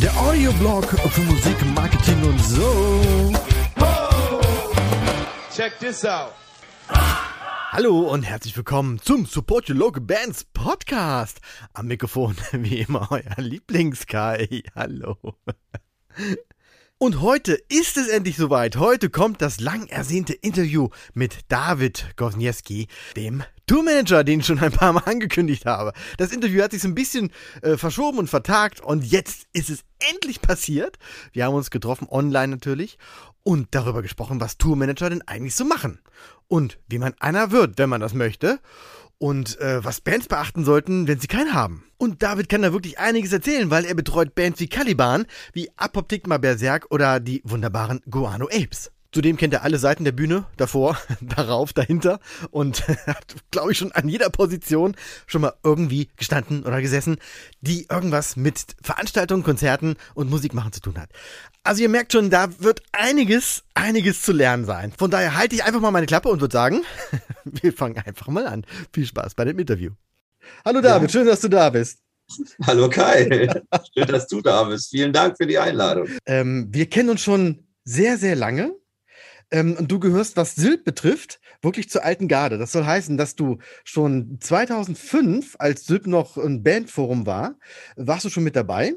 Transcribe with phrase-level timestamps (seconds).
[0.00, 3.32] Der Audioblog für Musik, Marketing und so.
[5.54, 6.32] Check this out.
[6.88, 11.40] Hallo und herzlich willkommen zum Support Your Local Bands Podcast.
[11.72, 14.64] Am Mikrofon wie immer euer Lieblings-Kai.
[14.74, 15.16] Hallo.
[17.00, 18.74] Und heute ist es endlich soweit.
[18.74, 24.72] Heute kommt das lang ersehnte Interview mit David Gosniewski, dem Tourmanager, den ich schon ein
[24.72, 25.92] paar Mal angekündigt habe.
[26.16, 27.30] Das Interview hat sich so ein bisschen
[27.62, 30.98] äh, verschoben und vertagt und jetzt ist es endlich passiert.
[31.32, 32.98] Wir haben uns getroffen, online natürlich,
[33.44, 36.00] und darüber gesprochen, was Tourmanager denn eigentlich so machen.
[36.48, 38.58] Und wie man einer wird, wenn man das möchte
[39.18, 41.84] und äh, was Bands beachten sollten, wenn sie keinen haben.
[41.96, 46.38] Und David kann da wirklich einiges erzählen, weil er betreut Bands wie Caliban, wie Apoptigma
[46.38, 48.92] Berserk oder die wunderbaren Guano Apes.
[49.10, 53.92] Zudem kennt er alle Seiten der Bühne, davor, darauf, dahinter und hat, glaube ich, schon
[53.92, 54.96] an jeder Position
[55.26, 57.16] schon mal irgendwie gestanden oder gesessen,
[57.62, 61.10] die irgendwas mit Veranstaltungen, Konzerten und Musik machen zu tun hat.
[61.62, 64.92] Also ihr merkt schon, da wird einiges, einiges zu lernen sein.
[64.96, 66.82] Von daher halte ich einfach mal meine Klappe und würde sagen,
[67.44, 68.66] wir fangen einfach mal an.
[68.92, 69.92] Viel Spaß bei dem Interview.
[70.66, 71.18] Hallo David, ja.
[71.18, 72.00] schön, dass du da bist.
[72.66, 73.48] Hallo Kai,
[73.94, 74.90] schön, dass du da bist.
[74.90, 76.08] Vielen Dank für die Einladung.
[76.26, 78.77] Ähm, wir kennen uns schon sehr, sehr lange.
[79.50, 82.58] Ähm, und du gehörst, was Sylt betrifft, wirklich zur alten Garde.
[82.58, 87.58] Das soll heißen, dass du schon 2005, als Sylt noch ein Bandforum war,
[87.96, 88.94] warst du schon mit dabei.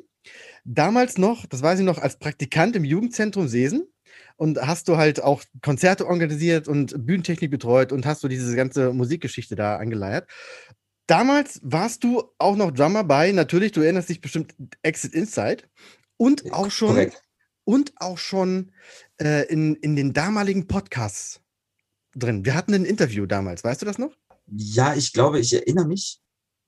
[0.64, 3.88] Damals noch, das weiß ich noch, als Praktikant im Jugendzentrum Sesen
[4.36, 8.94] und hast du halt auch Konzerte organisiert und Bühnentechnik betreut und hast du diese ganze
[8.94, 10.30] Musikgeschichte da angeleiert.
[11.08, 15.64] Damals warst du auch noch Drummer bei, natürlich, du erinnerst dich bestimmt Exit Inside
[16.18, 17.22] und auch schon Korrekt.
[17.64, 18.72] und auch schon
[19.22, 21.40] äh, in, in den damaligen Podcasts
[22.16, 22.44] drin.
[22.44, 24.12] Wir hatten ein Interview damals, weißt du das noch?
[24.48, 26.20] Ja, ich glaube, ich erinnere mich.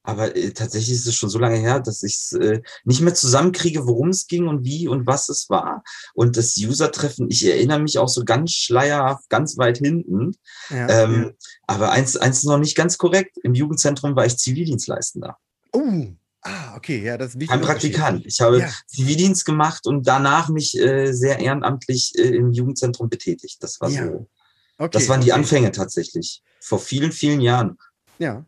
[0.06, 3.14] Aber äh, tatsächlich ist es schon so lange her, dass ich es äh, nicht mehr
[3.14, 5.82] zusammenkriege, worum es ging und wie und was es war.
[6.14, 10.36] Und das User-Treffen, ich erinnere mich auch so ganz schleierhaft, ganz weit hinten.
[10.70, 11.32] Ja, ähm, ja.
[11.68, 13.38] Aber eins, eins ist noch nicht ganz korrekt.
[13.44, 15.38] Im Jugendzentrum war ich Zivildienstleistender.
[15.72, 16.06] Oh,
[16.46, 18.26] Ah, okay, ja, das ist Ein Praktikant.
[18.26, 18.70] Ich habe ja.
[18.88, 23.64] Zivildienst gemacht und danach mich äh, sehr ehrenamtlich äh, im Jugendzentrum betätigt.
[23.64, 24.08] Das war ja.
[24.08, 24.30] so.
[24.78, 25.40] Okay, das waren die okay.
[25.40, 26.44] Anfänge tatsächlich.
[26.60, 27.78] Vor vielen, vielen Jahren.
[28.20, 28.46] Ja.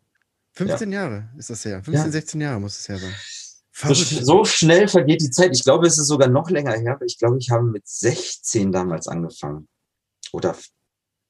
[0.53, 1.01] 15 ja.
[1.01, 1.81] Jahre ist das her.
[1.83, 3.13] 15, 16 Jahre muss es her sein.
[3.71, 5.51] So, so, schnell vergeht die Zeit.
[5.53, 6.97] Ich glaube, es ist sogar noch länger her.
[7.05, 9.67] Ich glaube, ich habe mit 16 damals angefangen.
[10.31, 10.55] Oder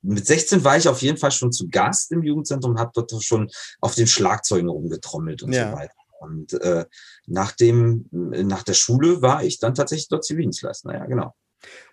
[0.04, 3.50] mit 16 war ich auf jeden Fall schon zu Gast im Jugendzentrum, habe dort schon
[3.81, 5.72] auf den Schlagzeugen rumgetrommelt und ja.
[5.72, 5.96] so weiter.
[6.20, 6.86] Und äh,
[7.28, 10.94] nach, dem, nach der Schule war ich dann tatsächlich dort Zivildienstleister.
[10.94, 11.34] Ja, genau.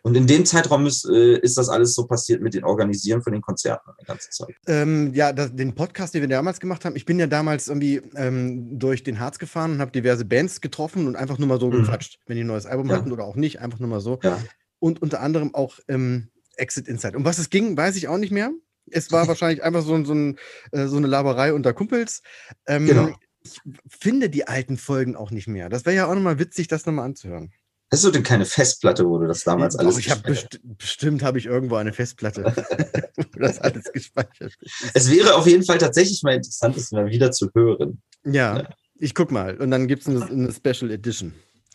[0.03, 3.33] Und in dem Zeitraum ist, äh, ist das alles so passiert mit dem Organisieren von
[3.33, 4.55] den Konzerten die ganze Zeit.
[4.67, 8.03] Ähm, ja, das, den Podcast, den wir damals gemacht haben, ich bin ja damals irgendwie
[8.17, 11.69] ähm, durch den Harz gefahren und habe diverse Bands getroffen und einfach nur mal so
[11.69, 11.83] mhm.
[11.83, 12.97] gequatscht, wenn die ein neues Album ja.
[12.97, 14.19] hatten oder auch nicht, einfach nur mal so.
[14.23, 14.43] Ja.
[14.79, 17.17] Und unter anderem auch ähm, Exit Inside.
[17.17, 18.51] Um was es ging, weiß ich auch nicht mehr.
[18.91, 20.39] Es war wahrscheinlich einfach so, so, ein,
[20.73, 22.23] äh, so eine Laberei unter Kumpels.
[22.67, 23.13] Ähm, genau
[23.45, 25.69] ich finde die alten Folgen auch nicht mehr.
[25.69, 27.53] Das wäre ja auch nochmal witzig, das nochmal anzuhören.
[27.93, 31.37] Hast du denn keine Festplatte, wo du das damals alles ich habe best bestimmt habe
[31.37, 32.45] ich irgendwo eine Festplatte,
[33.17, 34.91] wo das alles gespeichert ist.
[34.95, 38.01] Es wäre auf jeden Fall tatsächlich mal interessant, das mal wieder zu hören.
[38.25, 38.69] Ja, ja.
[38.99, 39.59] ich guck mal.
[39.59, 41.35] Und dann gibt es eine, eine Special Edition.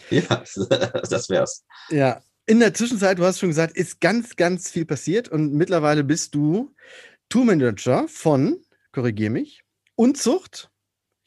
[0.10, 0.44] Ja,
[1.10, 1.64] das wär's.
[1.90, 6.04] Ja, in der Zwischenzeit, du hast schon gesagt, ist ganz, ganz viel passiert und mittlerweile
[6.04, 6.74] bist du
[7.30, 8.58] Tourmanager von,
[8.92, 9.62] korrigier mich,
[9.96, 10.72] Unzucht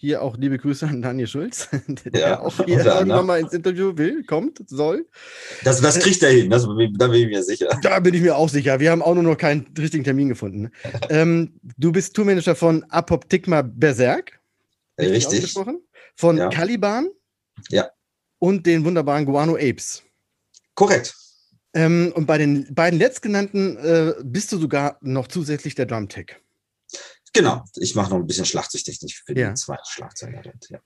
[0.00, 1.68] hier auch liebe Grüße an Daniel Schulz,
[2.06, 5.06] der ja, auch hier irgendwann mal ins Interview will, kommt, soll.
[5.62, 7.68] Das, das kriegt er hin, das, da bin ich mir sicher.
[7.82, 8.80] Da bin ich mir auch sicher.
[8.80, 10.70] Wir haben auch nur noch keinen richtigen Termin gefunden.
[11.10, 14.40] ähm, du bist Tourmanager von Apoptigma Berserk.
[14.98, 15.54] Richtig.
[16.16, 16.48] Von ja.
[16.48, 17.10] Caliban.
[17.68, 17.90] Ja.
[18.38, 20.02] Und den wunderbaren Guano Apes.
[20.74, 21.14] Korrekt.
[21.74, 26.36] Ähm, und bei den beiden letztgenannten äh, bist du sogar noch zusätzlich der Drumtech.
[27.32, 29.48] Genau, ich mache noch ein bisschen Schlagzeugtechnik für ja.
[29.48, 30.42] den zweiten Schlagzeuger.
[30.68, 30.80] Ja.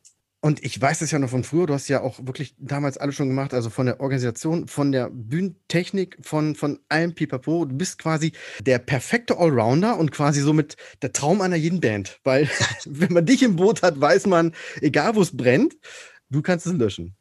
[0.44, 3.14] Und ich weiß es ja noch von früher, du hast ja auch wirklich damals alles
[3.14, 7.64] schon gemacht, also von der Organisation, von der Bühnentechnik, von, von allem Pipapo.
[7.64, 12.20] Du bist quasi der perfekte Allrounder und quasi somit der Traum einer jeden Band.
[12.24, 12.50] Weil,
[12.84, 15.78] wenn man dich im Boot hat, weiß man, egal wo es brennt,
[16.28, 17.16] du kannst es löschen.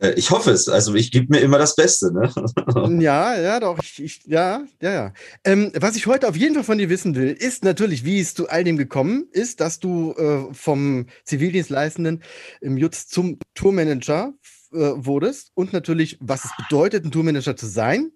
[0.00, 0.68] Äh, ich hoffe es.
[0.68, 2.12] Also ich gebe mir immer das Beste.
[2.12, 2.32] Ne?
[3.02, 3.78] Ja, ja, doch.
[3.80, 5.12] Ich, ich, ja, ja, ja.
[5.44, 8.34] Ähm, was ich heute auf jeden Fall von dir wissen will, ist natürlich, wie es
[8.34, 12.22] zu all dem gekommen ist, dass du äh, vom Zivildienstleistenden
[12.60, 14.34] im Jutz zum Tourmanager
[14.72, 18.12] äh, wurdest und natürlich, was es bedeutet, ein Tourmanager zu sein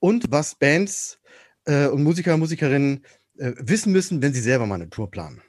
[0.00, 1.18] und was Bands
[1.64, 3.04] äh, und Musiker, Musikerinnen
[3.38, 5.42] äh, wissen müssen, wenn sie selber mal eine Tour planen?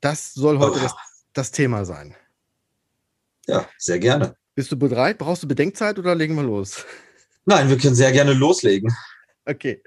[0.00, 0.82] Das soll heute oh.
[0.82, 0.94] das,
[1.32, 2.14] das Thema sein.
[3.46, 4.36] Ja, sehr gerne.
[4.54, 5.18] Bist du bereit?
[5.18, 6.84] Brauchst du Bedenkzeit oder legen wir los?
[7.46, 8.94] Nein, wir können sehr gerne loslegen.
[9.44, 9.82] Okay.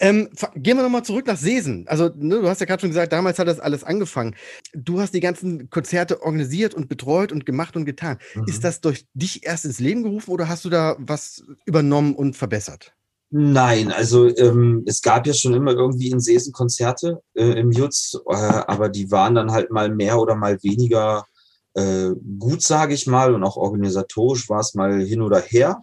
[0.00, 1.86] Ähm, gehen wir nochmal zurück nach Sesen.
[1.88, 4.34] Also, ne, du hast ja gerade schon gesagt, damals hat das alles angefangen.
[4.74, 8.18] Du hast die ganzen Konzerte organisiert und betreut und gemacht und getan.
[8.34, 8.44] Mhm.
[8.48, 12.36] Ist das durch dich erst ins Leben gerufen oder hast du da was übernommen und
[12.36, 12.92] verbessert?
[13.30, 18.14] Nein, also ähm, es gab ja schon immer irgendwie in Sesen Konzerte äh, im Jutz,
[18.28, 21.24] äh, aber die waren dann halt mal mehr oder mal weniger
[21.74, 25.82] äh, gut, sage ich mal, und auch organisatorisch war es mal hin oder her.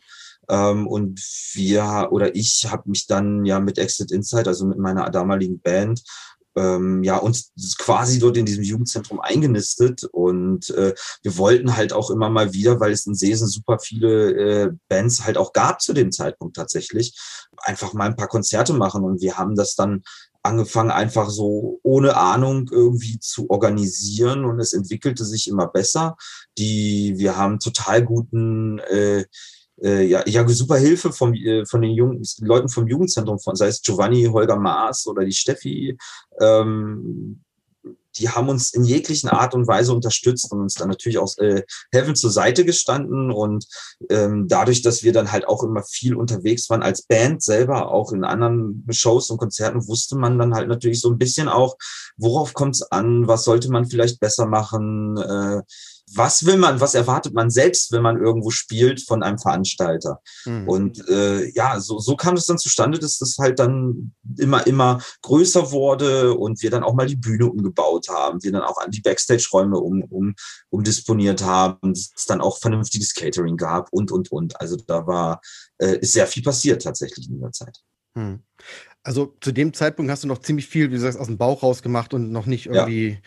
[0.50, 1.20] Ähm, und
[1.54, 6.02] wir oder ich habe mich dann ja mit Exit Insight, also mit meiner damaligen Band,
[6.56, 12.10] ähm, ja, uns quasi dort in diesem Jugendzentrum eingenistet und äh, wir wollten halt auch
[12.10, 15.94] immer mal wieder, weil es in Seesen super viele äh, Bands halt auch gab zu
[15.94, 17.18] dem Zeitpunkt tatsächlich,
[17.60, 20.04] einfach mal ein paar Konzerte machen und wir haben das dann
[20.44, 26.18] angefangen, einfach so ohne Ahnung irgendwie zu organisieren und es entwickelte sich immer besser.
[26.58, 29.26] Die, wir haben total guten äh,
[29.82, 33.56] äh, ja, ich habe super Hilfe vom, äh, von den jungen Leuten vom Jugendzentrum, von,
[33.56, 35.98] sei es Giovanni, Holger Maas oder die Steffi.
[36.40, 37.42] Ähm,
[38.18, 41.64] die haben uns in jeglichen Art und Weise unterstützt und uns dann natürlich auch äh,
[41.92, 43.32] helfen zur Seite gestanden.
[43.32, 43.66] Und
[44.10, 48.12] ähm, dadurch, dass wir dann halt auch immer viel unterwegs waren als Band selber, auch
[48.12, 51.78] in anderen Shows und Konzerten, wusste man dann halt natürlich so ein bisschen auch,
[52.18, 55.18] worauf kommt es an, was sollte man vielleicht besser machen.
[55.18, 55.62] Äh,
[56.16, 60.22] was will man, was erwartet man selbst, wenn man irgendwo spielt von einem Veranstalter?
[60.46, 60.68] Mhm.
[60.68, 65.02] Und äh, ja, so, so kam es dann zustande, dass das halt dann immer, immer
[65.22, 69.02] größer wurde und wir dann auch mal die Bühne umgebaut haben, wir dann auch die
[69.02, 70.36] Backstage-Räume um, um,
[70.70, 74.60] umdisponiert haben, es dann auch vernünftiges Catering gab und, und, und.
[74.60, 75.42] Also da war,
[75.78, 77.78] äh, ist sehr viel passiert tatsächlich in dieser Zeit.
[78.16, 78.44] Mhm.
[79.04, 81.64] Also zu dem Zeitpunkt hast du noch ziemlich viel, wie du sagst, aus dem Bauch
[81.64, 83.10] rausgemacht und noch nicht irgendwie...
[83.10, 83.18] Ja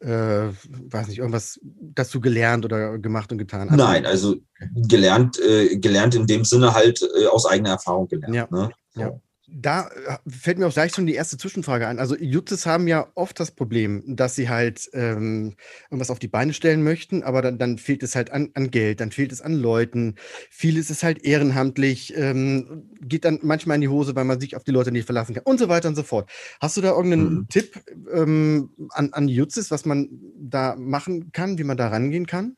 [0.00, 3.68] äh, weiß nicht, irgendwas dazu gelernt oder gemacht und getan?
[3.68, 4.36] Also, Nein, also
[4.74, 8.34] gelernt, äh, gelernt in dem Sinne halt äh, aus eigener Erfahrung gelernt.
[8.34, 8.48] Ja.
[8.50, 8.70] Ne?
[8.94, 9.20] Ja.
[9.48, 11.98] Da äh, fällt mir auch gleich schon die erste Zwischenfrage ein.
[11.98, 15.54] Also Jutzes haben ja oft das Problem, dass sie halt ähm,
[15.90, 19.00] irgendwas auf die Beine stellen möchten, aber dann, dann fehlt es halt an, an, Geld,
[19.00, 20.16] dann fehlt es an Leuten.
[20.50, 24.64] Vieles ist halt ehrenamtlich, ähm, geht dann manchmal in die Hose, weil man sich auf
[24.64, 26.30] die Leute nicht verlassen kann und so weiter und so fort.
[26.60, 27.48] Hast du da irgendeinen mhm.
[27.48, 27.80] Tipp
[28.12, 30.08] ähm, an, an Jutzes, was man
[30.38, 32.56] da machen kann, wie man da rangehen kann?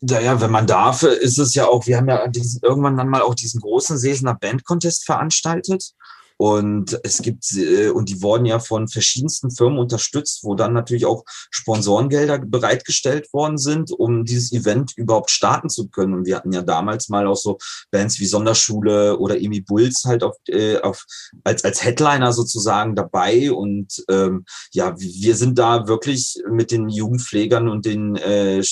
[0.00, 3.22] Naja, wenn man darf, ist es ja auch, wir haben ja diesen, irgendwann dann mal
[3.22, 5.92] auch diesen großen Sesener Band Contest veranstaltet.
[6.38, 11.04] Und es gibt, äh, und die wurden ja von verschiedensten Firmen unterstützt, wo dann natürlich
[11.04, 16.14] auch Sponsorengelder bereitgestellt worden sind, um dieses Event überhaupt starten zu können.
[16.14, 17.58] Und wir hatten ja damals mal auch so
[17.90, 21.04] Bands wie Sonderschule oder Emi Bulls halt auf, äh, auf,
[21.42, 23.50] als, als Headliner sozusagen dabei.
[23.50, 28.62] Und ähm, ja, wir sind da wirklich mit den Jugendpflegern und den, äh,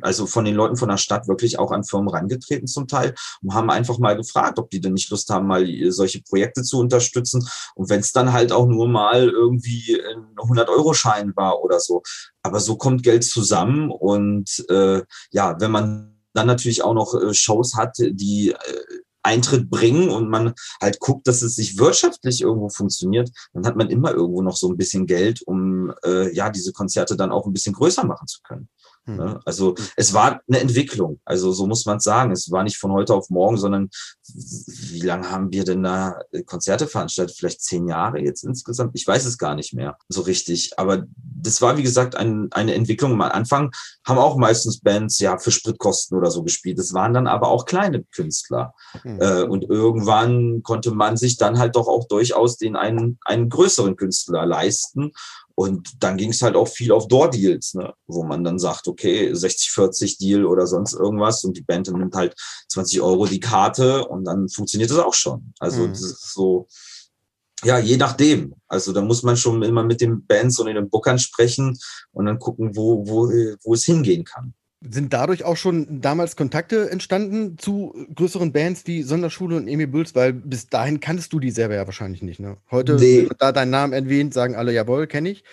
[0.00, 3.52] also von den Leuten von der Stadt wirklich auch an Firmen rangetreten zum Teil und
[3.52, 6.99] haben einfach mal gefragt, ob die denn nicht Lust haben, mal solche Projekte zu unterstützen
[7.00, 7.46] unterstützen.
[7.74, 12.02] Und wenn es dann halt auch nur mal irgendwie ein 100-Euro-Schein war oder so.
[12.42, 17.34] Aber so kommt Geld zusammen und äh, ja, wenn man dann natürlich auch noch äh,
[17.34, 18.56] Shows hat, die äh,
[19.22, 23.90] Eintritt bringen und man halt guckt, dass es sich wirtschaftlich irgendwo funktioniert, dann hat man
[23.90, 27.52] immer irgendwo noch so ein bisschen Geld, um äh, ja diese Konzerte dann auch ein
[27.52, 28.68] bisschen größer machen zu können.
[29.16, 29.40] Ne?
[29.44, 31.20] Also es war eine Entwicklung.
[31.24, 32.32] Also so muss man es sagen.
[32.32, 33.90] Es war nicht von heute auf morgen, sondern
[34.34, 37.36] wie lange haben wir denn da Konzerte veranstaltet?
[37.36, 38.92] Vielleicht zehn Jahre jetzt insgesamt?
[38.94, 40.72] Ich weiß es gar nicht mehr so richtig.
[40.76, 43.12] Aber das war, wie gesagt, ein, eine Entwicklung.
[43.12, 43.70] Am Anfang
[44.06, 46.78] haben auch meistens Bands ja für Spritkosten oder so gespielt.
[46.78, 48.74] Das waren dann aber auch kleine Künstler.
[49.04, 49.20] Mhm.
[49.20, 53.96] Äh, und irgendwann konnte man sich dann halt doch auch durchaus den einen, einen größeren
[53.96, 55.12] Künstler leisten.
[55.54, 57.92] Und dann ging es halt auch viel auf Door-Deals, ne?
[58.06, 62.34] wo man dann sagt, okay, 60-40 Deal oder sonst irgendwas und die Band nimmt halt
[62.68, 65.52] 20 Euro die Karte und dann funktioniert das auch schon.
[65.58, 65.90] Also mhm.
[65.90, 66.66] das ist so,
[67.64, 68.54] ja, je nachdem.
[68.68, 71.78] Also da muss man schon immer mit den Bands und den Bookern sprechen
[72.12, 73.28] und dann gucken, wo, wo,
[73.62, 74.54] wo es hingehen kann.
[74.82, 80.14] Sind dadurch auch schon damals Kontakte entstanden zu größeren Bands wie Sonderschule und Emil Bulls?
[80.14, 82.40] Weil bis dahin kanntest du die selber ja wahrscheinlich nicht.
[82.40, 82.56] Ne?
[82.70, 83.28] Heute, nee.
[83.38, 85.44] da deinen Namen erwähnt, sagen alle, jawohl, kenne ich.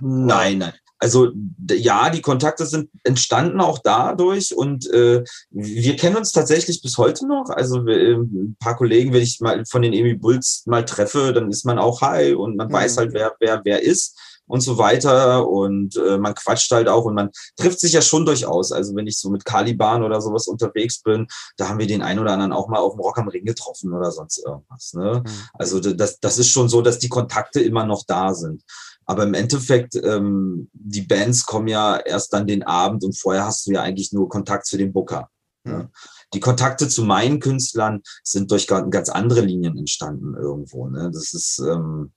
[0.00, 0.74] Nein, nein.
[0.98, 1.32] Also
[1.70, 7.26] ja, die Kontakte sind entstanden auch dadurch und äh, wir kennen uns tatsächlich bis heute
[7.26, 7.50] noch.
[7.50, 11.50] Also äh, ein paar Kollegen, wenn ich mal von den Emil Bulls mal treffe, dann
[11.50, 12.72] ist man auch hi und man mhm.
[12.72, 14.18] weiß halt, wer, wer, wer ist.
[14.46, 15.48] Und so weiter.
[15.48, 18.72] Und äh, man quatscht halt auch und man trifft sich ja schon durchaus.
[18.72, 22.20] Also wenn ich so mit Caliban oder sowas unterwegs bin, da haben wir den einen
[22.20, 24.94] oder anderen auch mal auf dem Rock am Ring getroffen oder sonst irgendwas.
[24.94, 25.22] Ne?
[25.24, 25.32] Mhm.
[25.54, 28.62] Also das, das ist schon so, dass die Kontakte immer noch da sind.
[29.06, 33.66] Aber im Endeffekt, ähm, die Bands kommen ja erst dann den Abend und vorher hast
[33.66, 35.28] du ja eigentlich nur Kontakt zu dem Booker.
[35.64, 35.72] Mhm.
[35.72, 35.90] Ne?
[36.32, 40.88] Die Kontakte zu meinen Künstlern sind durch ganz andere Linien entstanden irgendwo.
[40.88, 41.10] Ne?
[41.12, 42.12] Das ist ähm,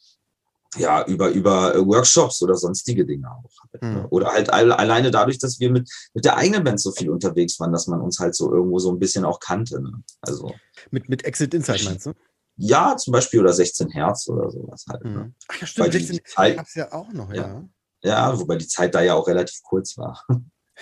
[0.80, 3.50] ja über, über Workshops oder sonstige Dinge auch.
[3.74, 4.06] Halt, mhm.
[4.10, 7.72] Oder halt alleine dadurch, dass wir mit, mit der eigenen Band so viel unterwegs waren,
[7.72, 9.82] dass man uns halt so irgendwo so ein bisschen auch kannte.
[9.82, 9.92] Ne?
[10.22, 10.54] Also
[10.92, 12.14] mit, mit Exit Insight meinst du?
[12.58, 15.04] Ja, zum Beispiel oder 16 Hertz oder sowas halt.
[15.04, 15.10] Ne?
[15.10, 15.36] Mhm.
[15.48, 17.48] Ach ja, stimmt, 16 Hertz gab es ja auch noch, ja.
[17.48, 17.70] ja.
[18.04, 20.24] Ja, wobei die Zeit da ja auch relativ kurz war.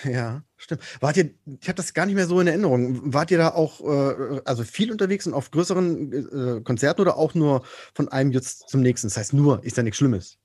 [0.04, 0.82] Ja, stimmt.
[1.00, 3.14] Wart ihr, ich habe das gar nicht mehr so in Erinnerung.
[3.14, 7.34] Wart ihr da auch äh, also viel unterwegs und auf größeren äh, Konzerten oder auch
[7.34, 7.62] nur
[7.94, 9.08] von einem jetzt zum nächsten?
[9.08, 10.38] Das heißt, nur ist ja nichts Schlimmes.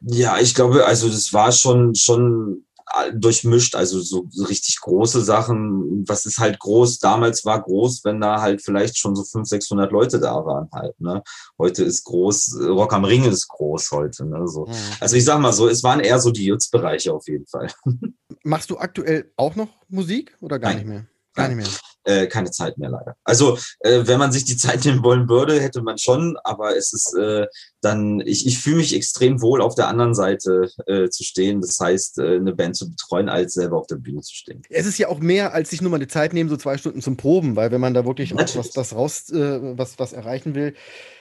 [0.00, 2.64] Ja, ich glaube, also das war schon, schon
[3.14, 6.04] durchmischt, also so, so richtig große Sachen.
[6.06, 6.98] Was ist halt groß?
[6.98, 10.98] Damals war groß, wenn da halt vielleicht schon so 500, 600 Leute da waren halt.
[11.00, 11.22] Ne?
[11.58, 14.24] Heute ist groß, Rock am Ring ist groß heute.
[14.26, 14.46] Ne?
[14.46, 14.66] So.
[14.66, 14.74] Mhm.
[15.00, 17.70] Also ich sag mal so, es waren eher so die Jutz-Bereiche auf jeden Fall.
[18.44, 20.78] Machst du aktuell auch noch Musik oder gar Nein.
[20.78, 21.06] nicht mehr?
[21.34, 21.66] Gar nicht mehr.
[22.06, 23.16] Äh, keine Zeit mehr leider.
[23.24, 26.92] Also, äh, wenn man sich die Zeit nehmen wollen würde, hätte man schon, aber es
[26.92, 27.46] ist äh,
[27.80, 31.60] dann, ich, ich fühle mich extrem wohl, auf der anderen Seite äh, zu stehen.
[31.60, 34.62] Das heißt, äh, eine Band zu betreuen, als selber auf der Bühne zu stehen.
[34.70, 37.02] Es ist ja auch mehr, als sich nur mal die Zeit nehmen, so zwei Stunden
[37.02, 40.74] zum Proben, weil wenn man da wirklich was, das raus, äh, was, was erreichen will,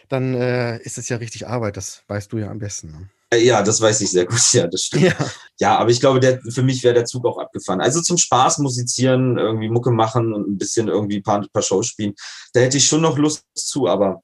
[0.08, 1.78] dann ist es ja richtig Arbeit.
[1.78, 2.92] Das weißt du ja am besten.
[2.92, 3.10] Ne?
[3.32, 4.40] Äh, ja, das weiß ich sehr gut.
[4.54, 5.04] Ja, das stimmt.
[5.04, 7.82] Ja, ja aber ich glaube, der, für mich wäre der Zug auch abgefahren.
[7.82, 11.88] Also zum Spaß musizieren, irgendwie Mucke machen und ein bisschen irgendwie ein paar, paar Shows
[11.88, 12.14] spielen,
[12.54, 14.22] da hätte ich schon noch Lust zu, aber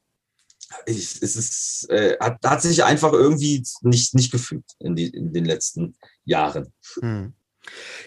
[0.86, 5.34] ich, es ist, äh, hat, hat sich einfach irgendwie nicht, nicht gefügt in, die, in
[5.34, 6.74] den letzten Jahren.
[7.00, 7.34] Hm.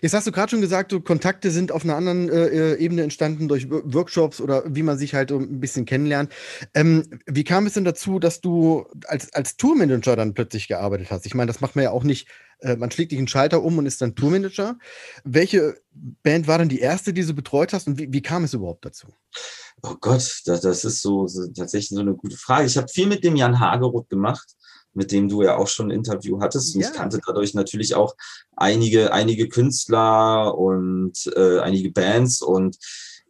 [0.03, 3.03] Jetzt hast du gerade schon gesagt, so Kontakte sind auf einer anderen äh, äh Ebene
[3.03, 6.33] entstanden durch Workshops oder wie man sich halt ein bisschen kennenlernt.
[6.75, 11.27] Ähm, wie kam es denn dazu, dass du als, als Tourmanager dann plötzlich gearbeitet hast?
[11.27, 12.29] Ich meine, das macht man ja auch nicht,
[12.61, 14.77] äh, man schlägt dich einen Schalter um und ist dann Tourmanager.
[15.23, 18.55] Welche Band war dann die erste, die du betreut hast und wie, wie kam es
[18.55, 19.07] überhaupt dazu?
[19.83, 22.67] Oh Gott, das, das ist so, so, tatsächlich so eine gute Frage.
[22.67, 24.55] Ich habe viel mit dem Jan Hageroth gemacht
[24.95, 26.75] mit dem du ja auch schon ein Interview hattest.
[26.75, 26.89] Und ja.
[26.89, 28.15] ich kannte dadurch natürlich auch
[28.57, 32.41] einige, einige Künstler und äh, einige Bands.
[32.43, 32.79] Und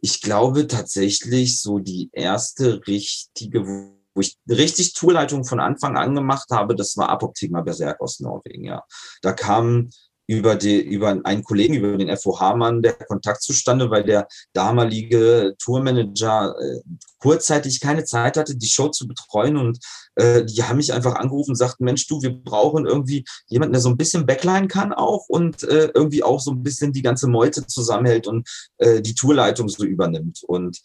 [0.01, 6.49] ich glaube tatsächlich so die erste richtige, wo ich richtig Tourleitung von Anfang an gemacht
[6.51, 8.83] habe, das war Apoptigma Berserk aus Norwegen, ja.
[9.21, 9.89] Da kam
[10.27, 16.55] über, die, über einen Kollegen, über den FOH-Mann, der Kontakt zustande, weil der damalige Tourmanager
[16.59, 16.81] äh,
[17.19, 19.79] kurzzeitig keine Zeit hatte, die Show zu betreuen und
[20.15, 23.81] äh, die haben mich einfach angerufen und sagten, Mensch, du, wir brauchen irgendwie jemanden, der
[23.81, 27.27] so ein bisschen Backline kann auch und äh, irgendwie auch so ein bisschen die ganze
[27.27, 30.81] Meute zusammenhält und äh, die Tourleitung so übernimmt und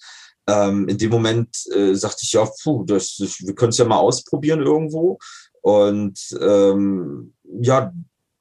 [0.46, 3.98] ähm, in dem Moment äh, sagte ich, ja, puh, das, wir können es ja mal
[3.98, 5.18] ausprobieren irgendwo.
[5.62, 7.92] Und ähm, ja,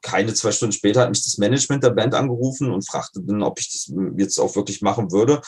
[0.01, 3.59] keine zwei Stunden später hat mich das Management der Band angerufen und fragte dann, ob
[3.59, 5.41] ich das jetzt auch wirklich machen würde.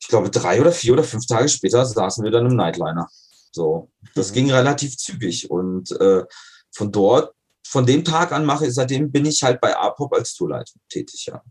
[0.00, 3.08] Ich glaube, drei oder vier oder fünf Tage später saßen wir dann im Nightliner.
[3.52, 4.34] So, das mhm.
[4.34, 6.24] ging relativ zügig und äh,
[6.72, 7.34] von dort,
[7.66, 11.26] von dem Tag an mache ich, seitdem bin ich halt bei APOP als Tourleiter tätig,
[11.26, 11.42] ja.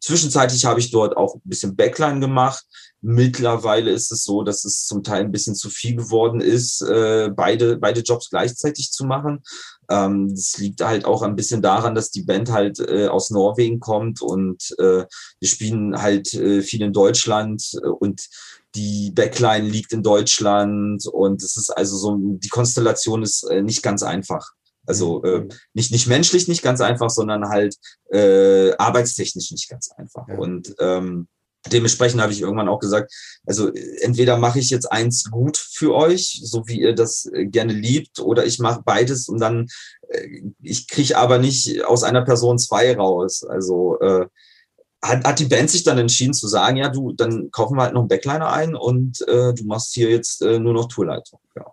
[0.00, 2.64] Zwischenzeitlich habe ich dort auch ein bisschen Backline gemacht.
[3.00, 7.30] Mittlerweile ist es so, dass es zum Teil ein bisschen zu viel geworden ist, äh,
[7.34, 9.42] beide, beide Jobs gleichzeitig zu machen.
[9.90, 13.80] Ähm, das liegt halt auch ein bisschen daran, dass die Band halt äh, aus Norwegen
[13.80, 15.04] kommt und äh,
[15.40, 18.28] wir spielen halt äh, viel in Deutschland äh, und
[18.74, 23.82] die Backline liegt in Deutschland und es ist also so, die Konstellation ist äh, nicht
[23.82, 24.52] ganz einfach.
[24.86, 25.26] Also mhm.
[25.26, 27.76] äh, nicht, nicht menschlich nicht ganz einfach, sondern halt
[28.10, 30.28] äh, arbeitstechnisch nicht ganz einfach.
[30.28, 30.38] Ja.
[30.38, 31.28] Und ähm,
[31.72, 33.12] dementsprechend habe ich irgendwann auch gesagt,
[33.46, 33.70] also
[34.00, 38.20] entweder mache ich jetzt eins gut für euch, so wie ihr das äh, gerne liebt,
[38.20, 39.68] oder ich mache beides und dann,
[40.08, 40.26] äh,
[40.62, 43.44] ich kriege aber nicht aus einer Person zwei raus.
[43.44, 44.26] Also äh,
[45.02, 47.94] hat, hat die Band sich dann entschieden zu sagen, ja, du, dann kaufen wir halt
[47.94, 51.40] noch einen Backliner ein und äh, du machst hier jetzt äh, nur noch Tourleitung.
[51.56, 51.66] Ja.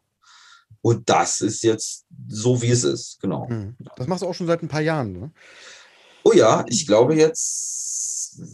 [0.82, 3.50] Und das ist jetzt so, wie es ist, genau.
[3.50, 3.76] Hm.
[3.96, 5.32] Das machst du auch schon seit ein paar Jahren, ne?
[6.24, 7.76] Oh ja, ich glaube jetzt,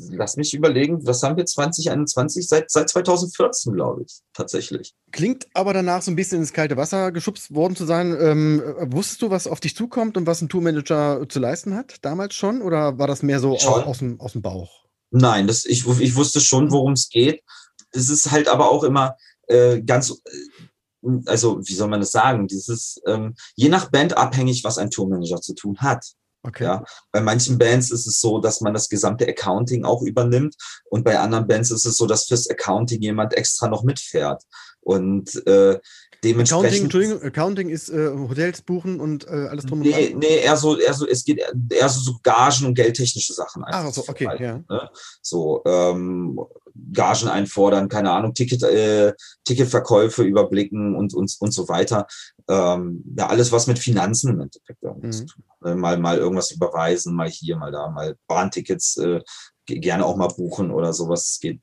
[0.10, 2.48] lass mich überlegen, was haben wir 2021?
[2.48, 4.94] Seit, seit 2014, glaube ich, tatsächlich.
[5.12, 8.16] Klingt aber danach so ein bisschen ins kalte Wasser geschubst worden zu sein.
[8.20, 12.36] Ähm, wusstest du, was auf dich zukommt und was ein Tourmanager zu leisten hat, damals
[12.36, 12.62] schon?
[12.62, 14.86] Oder war das mehr so aus, aus, dem, aus dem Bauch?
[15.12, 17.44] Nein, das, ich, ich wusste schon, worum es geht.
[17.92, 19.16] Es ist halt aber auch immer
[19.48, 20.22] äh, ganz
[21.26, 25.42] also wie soll man das sagen, dieses, ähm, je nach Band abhängig, was ein Tourmanager
[25.42, 26.06] zu tun hat.
[26.44, 26.64] Okay.
[26.64, 30.56] Ja, bei manchen Bands ist es so, dass man das gesamte Accounting auch übernimmt
[30.90, 34.44] und bei anderen Bands ist es so, dass fürs Accounting jemand extra noch mitfährt.
[34.82, 35.80] Und äh,
[36.24, 36.66] dementsprechend.
[36.66, 40.20] Accounting, Entschuldigung, Accounting ist äh, Hotels buchen und äh, alles drum nee, und dran?
[40.20, 43.64] Nee, eher so, eher so, es geht eher so, so Gagen und geldtechnische Sachen.
[43.68, 44.64] Ach so, okay, ja.
[44.68, 44.90] Ne?
[45.22, 46.40] So, ähm,
[46.94, 49.14] Gagen einfordern, keine Ahnung, Ticket, äh,
[49.46, 52.08] Ticketverkäufe überblicken und, und, und so weiter.
[52.48, 55.12] Ähm, ja, alles, was mit Finanzen im Endeffekt mhm.
[55.12, 55.62] zu tun hat.
[55.70, 55.76] Ne?
[55.76, 59.22] Mal, mal irgendwas überweisen, mal hier, mal da, mal Bahntickets äh,
[59.66, 61.32] gerne auch mal buchen oder sowas.
[61.32, 61.62] Es geht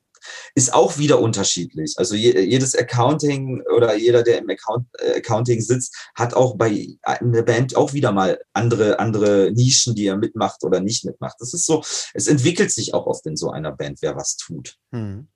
[0.55, 1.95] ist auch wieder unterschiedlich.
[1.97, 7.43] Also jedes Accounting oder jeder, der im Account, äh, Accounting sitzt, hat auch bei einer
[7.43, 11.35] Band auch wieder mal andere, andere Nischen, die er mitmacht oder nicht mitmacht.
[11.39, 11.83] Das ist so,
[12.13, 14.75] es entwickelt sich auch oft in so einer Band, wer was tut.
[14.91, 15.27] Hm.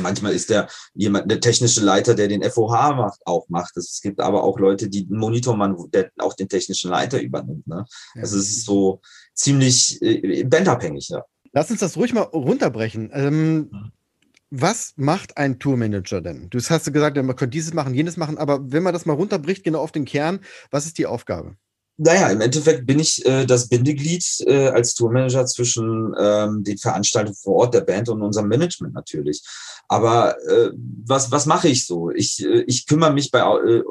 [0.00, 3.76] Manchmal ist der jemand, der technische Leiter, der den FOH macht, auch macht.
[3.76, 7.66] Es gibt aber auch Leute, die einen Monitormann, der auch den technischen Leiter übernimmt.
[7.66, 7.84] Ne?
[8.14, 8.22] Ja.
[8.22, 9.00] Also es ist so
[9.34, 11.24] ziemlich äh, bandabhängig, ja.
[11.52, 13.10] Lass uns das ruhig mal runterbrechen.
[13.12, 13.92] Ähm, mhm
[14.50, 16.48] was macht ein Tourmanager denn?
[16.50, 19.64] Du hast gesagt, man könnte dieses machen, jenes machen, aber wenn man das mal runterbricht,
[19.64, 20.40] genau auf den Kern,
[20.70, 21.56] was ist die Aufgabe?
[22.00, 27.34] Naja, im Endeffekt bin ich äh, das Bindeglied äh, als Tourmanager zwischen ähm, den Veranstaltungen
[27.34, 29.42] vor Ort der Band und unserem Management natürlich.
[29.88, 30.70] Aber äh,
[31.04, 32.10] was, was mache ich so?
[32.10, 33.82] Ich, äh, ich kümmere mich bei, äh,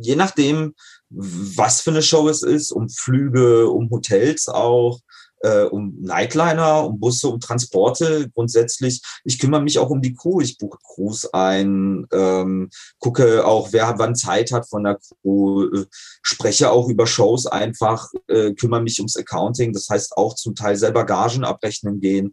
[0.00, 0.74] je nachdem,
[1.10, 5.00] was für eine Show es ist, um Flüge, um Hotels auch,
[5.40, 9.02] äh, um Nightliner, um Busse, um Transporte grundsätzlich.
[9.24, 10.40] Ich kümmere mich auch um die Crew.
[10.40, 15.86] Ich buche Crews ein, ähm, gucke auch, wer wann Zeit hat von der Crew, äh,
[16.22, 19.72] spreche auch über Shows einfach, äh, kümmere mich ums Accounting.
[19.72, 22.30] Das heißt auch zum Teil selber Gagen abrechnen gehen.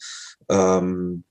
[0.50, 1.24] Ähm,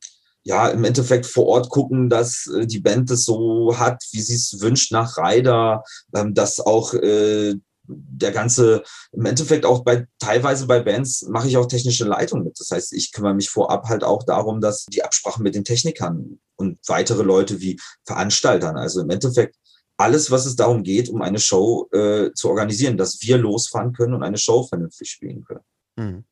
[0.45, 4.35] ja, im Endeffekt vor Ort gucken, dass äh, die Band es so hat, wie sie
[4.35, 7.55] es wünscht nach Rider, ähm, dass auch äh,
[7.97, 8.83] der ganze,
[9.13, 12.59] im Endeffekt auch bei, teilweise bei Bands mache ich auch technische Leitung mit.
[12.59, 16.41] Das heißt, ich kümmere mich vorab halt auch darum, dass die Absprachen mit den Technikern
[16.57, 19.57] und weitere Leute wie Veranstaltern, also im Endeffekt
[19.97, 24.15] alles, was es darum geht, um eine Show äh, zu organisieren, dass wir losfahren können
[24.15, 25.65] und eine Show vernünftig spielen können.
[25.99, 26.25] Hm.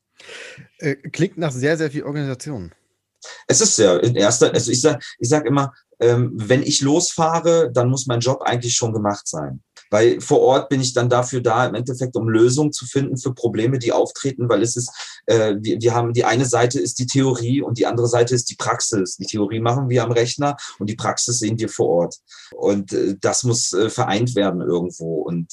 [0.77, 2.71] Äh, klingt nach sehr, sehr viel Organisation.
[3.47, 7.71] Es ist sehr, in erster, also ich sage ich sag immer, ähm, wenn ich losfahre,
[7.71, 9.61] dann muss mein Job eigentlich schon gemacht sein.
[9.91, 13.33] Weil vor Ort bin ich dann dafür da, im Endeffekt, um Lösungen zu finden für
[13.33, 14.89] Probleme, die auftreten, weil es ist,
[15.25, 18.49] äh, wir, wir haben, die eine Seite ist die Theorie und die andere Seite ist
[18.49, 19.17] die Praxis.
[19.17, 22.15] Die Theorie machen wir am Rechner und die Praxis sehen wir vor Ort.
[22.55, 25.23] Und äh, das muss äh, vereint werden irgendwo.
[25.23, 25.47] Und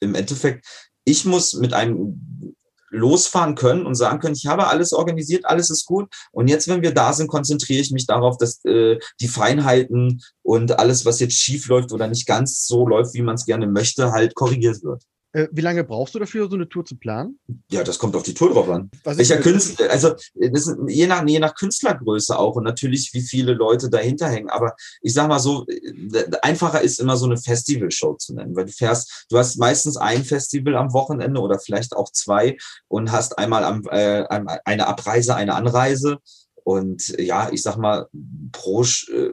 [0.00, 0.64] im Endeffekt,
[1.04, 2.54] ich muss mit einem
[2.90, 6.08] losfahren können und sagen können, ich habe alles organisiert, alles ist gut.
[6.32, 10.78] Und jetzt, wenn wir da sind, konzentriere ich mich darauf, dass äh, die Feinheiten und
[10.78, 14.12] alles, was jetzt schief läuft oder nicht ganz so läuft, wie man es gerne möchte,
[14.12, 15.02] halt korrigiert wird.
[15.32, 17.38] Äh, wie lange brauchst du dafür, so eine Tour zu planen?
[17.70, 18.90] Ja, das kommt auf die Tour drauf an.
[19.04, 23.52] Welcher Künstler, also das ist je nach, je nach Künstlergröße auch und natürlich, wie viele
[23.52, 24.48] Leute dahinter hängen.
[24.48, 28.64] Aber ich sag mal so, äh, einfacher ist immer so eine Festivalshow zu nennen, weil
[28.64, 32.56] du fährst, du hast meistens ein Festival am Wochenende oder vielleicht auch zwei
[32.88, 34.24] und hast einmal am, äh,
[34.64, 36.18] eine Abreise, eine Anreise.
[36.64, 38.08] Und ja, ich sag mal,
[38.52, 39.32] pro äh,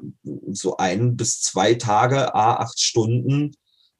[0.51, 3.55] so ein bis zwei Tage, a acht Stunden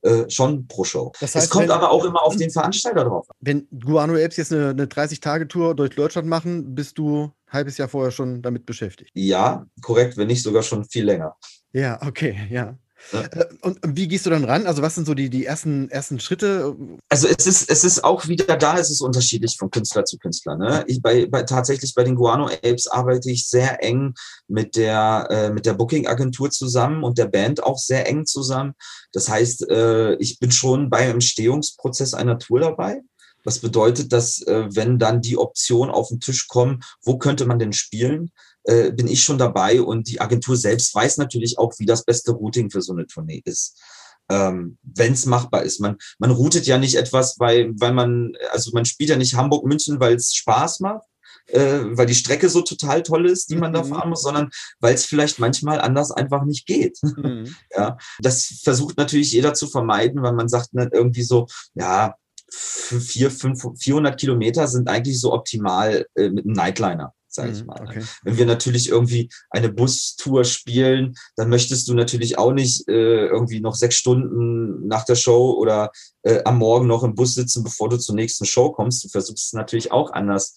[0.05, 1.11] äh, schon pro Show.
[1.19, 3.27] Das heißt, es kommt wenn, aber auch immer auf den Veranstalter drauf.
[3.39, 7.87] Wenn Guano Apes jetzt eine, eine 30-Tage-Tour durch Deutschland machen, bist du ein halbes Jahr
[7.87, 9.09] vorher schon damit beschäftigt.
[9.15, 11.35] Ja, korrekt, wenn nicht sogar schon viel länger.
[11.73, 12.77] Ja, okay, ja.
[13.11, 13.21] Ja.
[13.21, 14.65] Äh, und wie gehst du dann ran?
[14.65, 16.75] Also, was sind so die, die ersten, ersten Schritte?
[17.09, 20.57] Also, es ist, es ist auch wieder da, es ist unterschiedlich von Künstler zu Künstler.
[20.57, 20.83] Ne?
[20.87, 24.13] Ich bei, bei, tatsächlich bei den Guano Apes arbeite ich sehr eng
[24.47, 28.73] mit der, äh, mit der Booking-Agentur zusammen und der Band auch sehr eng zusammen.
[29.11, 33.01] Das heißt, äh, ich bin schon beim Entstehungsprozess einer Tour dabei.
[33.43, 37.59] Was bedeutet, dass äh, wenn dann die Optionen auf den Tisch kommen, wo könnte man
[37.59, 38.31] denn spielen,
[38.65, 42.31] äh, bin ich schon dabei und die Agentur selbst weiß natürlich auch, wie das beste
[42.31, 43.79] Routing für so eine Tournee ist.
[44.27, 45.79] Ähm, wenn es machbar ist.
[45.79, 49.65] Man, man routet ja nicht etwas, weil, weil man, also man spielt ja nicht Hamburg,
[49.65, 51.05] München, weil es Spaß macht,
[51.47, 53.75] äh, weil die Strecke so total toll ist, die man mhm.
[53.75, 54.49] da fahren muss, sondern
[54.79, 56.97] weil es vielleicht manchmal anders einfach nicht geht.
[57.15, 57.55] Mhm.
[57.75, 62.15] ja, das versucht natürlich jeder zu vermeiden, weil man sagt dann irgendwie so, ja,
[62.49, 67.67] vier, fünf, 400 Kilometer sind eigentlich so optimal äh, mit einem Nightliner sage ich mhm,
[67.67, 67.81] mal.
[67.81, 68.03] Okay.
[68.23, 73.59] Wenn wir natürlich irgendwie eine Bustour spielen, dann möchtest du natürlich auch nicht äh, irgendwie
[73.59, 75.91] noch sechs Stunden nach der Show oder
[76.23, 79.03] äh, am Morgen noch im Bus sitzen, bevor du zur nächsten Show kommst.
[79.03, 80.55] Du versuchst es natürlich auch anders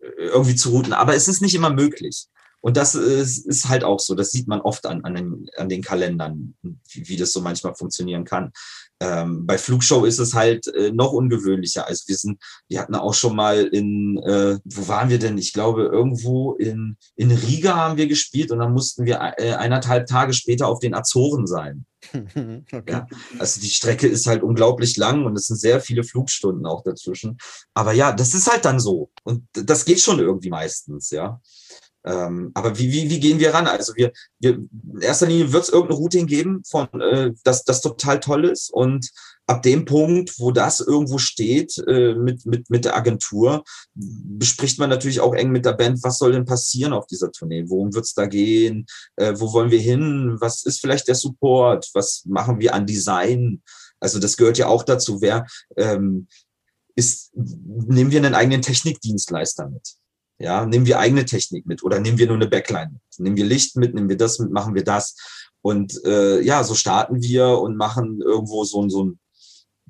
[0.00, 2.28] äh, irgendwie zu routen, aber es ist nicht immer möglich.
[2.60, 5.68] Und das ist, ist halt auch so, das sieht man oft an, an, den, an
[5.68, 8.50] den Kalendern, wie, wie das so manchmal funktionieren kann.
[8.98, 11.86] Ähm, bei Flugshow ist es halt äh, noch ungewöhnlicher.
[11.86, 15.36] Also wir sind, wir hatten auch schon mal in, äh, wo waren wir denn?
[15.36, 20.06] Ich glaube, irgendwo in, in Riga haben wir gespielt und dann mussten wir äh, eineinhalb
[20.06, 21.84] Tage später auf den Azoren sein.
[22.14, 22.82] okay.
[22.88, 23.06] ja,
[23.38, 27.36] also die Strecke ist halt unglaublich lang und es sind sehr viele Flugstunden auch dazwischen.
[27.74, 29.10] Aber ja, das ist halt dann so.
[29.24, 31.40] Und das geht schon irgendwie meistens, ja.
[32.06, 33.66] Ähm, aber wie, wie, wie gehen wir ran?
[33.66, 37.80] Also wir, wir in erster Linie wird es irgendein Routing geben, von äh, das, das
[37.80, 38.72] total toll ist.
[38.72, 39.10] Und
[39.46, 43.64] ab dem Punkt, wo das irgendwo steht äh, mit, mit, mit der Agentur,
[43.94, 47.64] bespricht man natürlich auch eng mit der Band, was soll denn passieren auf dieser Tournee?
[47.66, 48.86] Worum wird es da gehen?
[49.16, 50.36] Äh, wo wollen wir hin?
[50.40, 51.90] Was ist vielleicht der Support?
[51.92, 53.62] Was machen wir an Design?
[53.98, 55.20] Also das gehört ja auch dazu.
[55.20, 56.28] Wer ähm,
[56.94, 59.96] ist, nehmen wir einen eigenen Technikdienstleister mit?
[60.38, 63.02] Ja, nehmen wir eigene Technik mit oder nehmen wir nur eine Backline mit?
[63.18, 65.16] Nehmen wir Licht mit, nehmen wir das mit, machen wir das.
[65.62, 69.18] Und äh, ja, so starten wir und machen irgendwo so, so ein,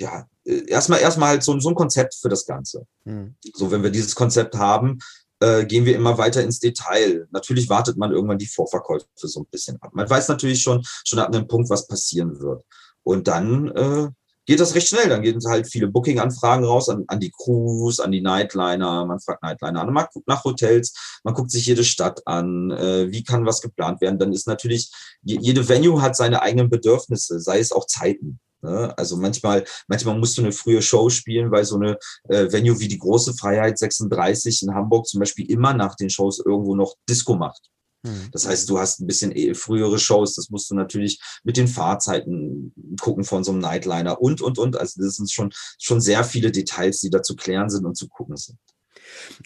[0.01, 2.87] ja, äh, erstmal erstmal halt so, so ein Konzept für das Ganze.
[3.05, 3.35] Mhm.
[3.55, 4.99] So, wenn wir dieses Konzept haben,
[5.41, 7.27] äh, gehen wir immer weiter ins Detail.
[7.31, 9.91] Natürlich wartet man irgendwann die Vorverkäufe so ein bisschen ab.
[9.93, 12.65] Man weiß natürlich schon, schon ab einem Punkt, was passieren wird.
[13.03, 14.09] Und dann äh,
[14.47, 15.09] geht das recht schnell.
[15.09, 19.05] Dann gehen halt viele Booking-Anfragen raus an, an die Crews, an die Nightliner.
[19.05, 23.11] Man fragt Nightliner an, man guckt nach Hotels, man guckt sich jede Stadt an, äh,
[23.11, 24.19] wie kann was geplant werden.
[24.19, 24.91] Dann ist natürlich,
[25.23, 28.41] jede Venue hat seine eigenen Bedürfnisse, sei es auch Zeiten.
[28.63, 28.95] Ne?
[28.97, 32.89] Also manchmal, manchmal musst du eine frühe Show spielen, weil so eine äh, Venue wie
[32.89, 37.35] die Große Freiheit 36 in Hamburg zum Beispiel immer nach den Shows irgendwo noch Disco
[37.37, 37.71] macht.
[38.07, 38.29] Hm.
[38.33, 41.69] Das heißt, du hast ein bisschen eh frühere Shows, das musst du natürlich mit den
[41.69, 44.77] Fahrzeiten gucken von so einem Nightliner und, und, und.
[44.77, 48.09] Also das sind schon, schon sehr viele Details, die da zu klären sind und zu
[48.09, 48.59] gucken sind.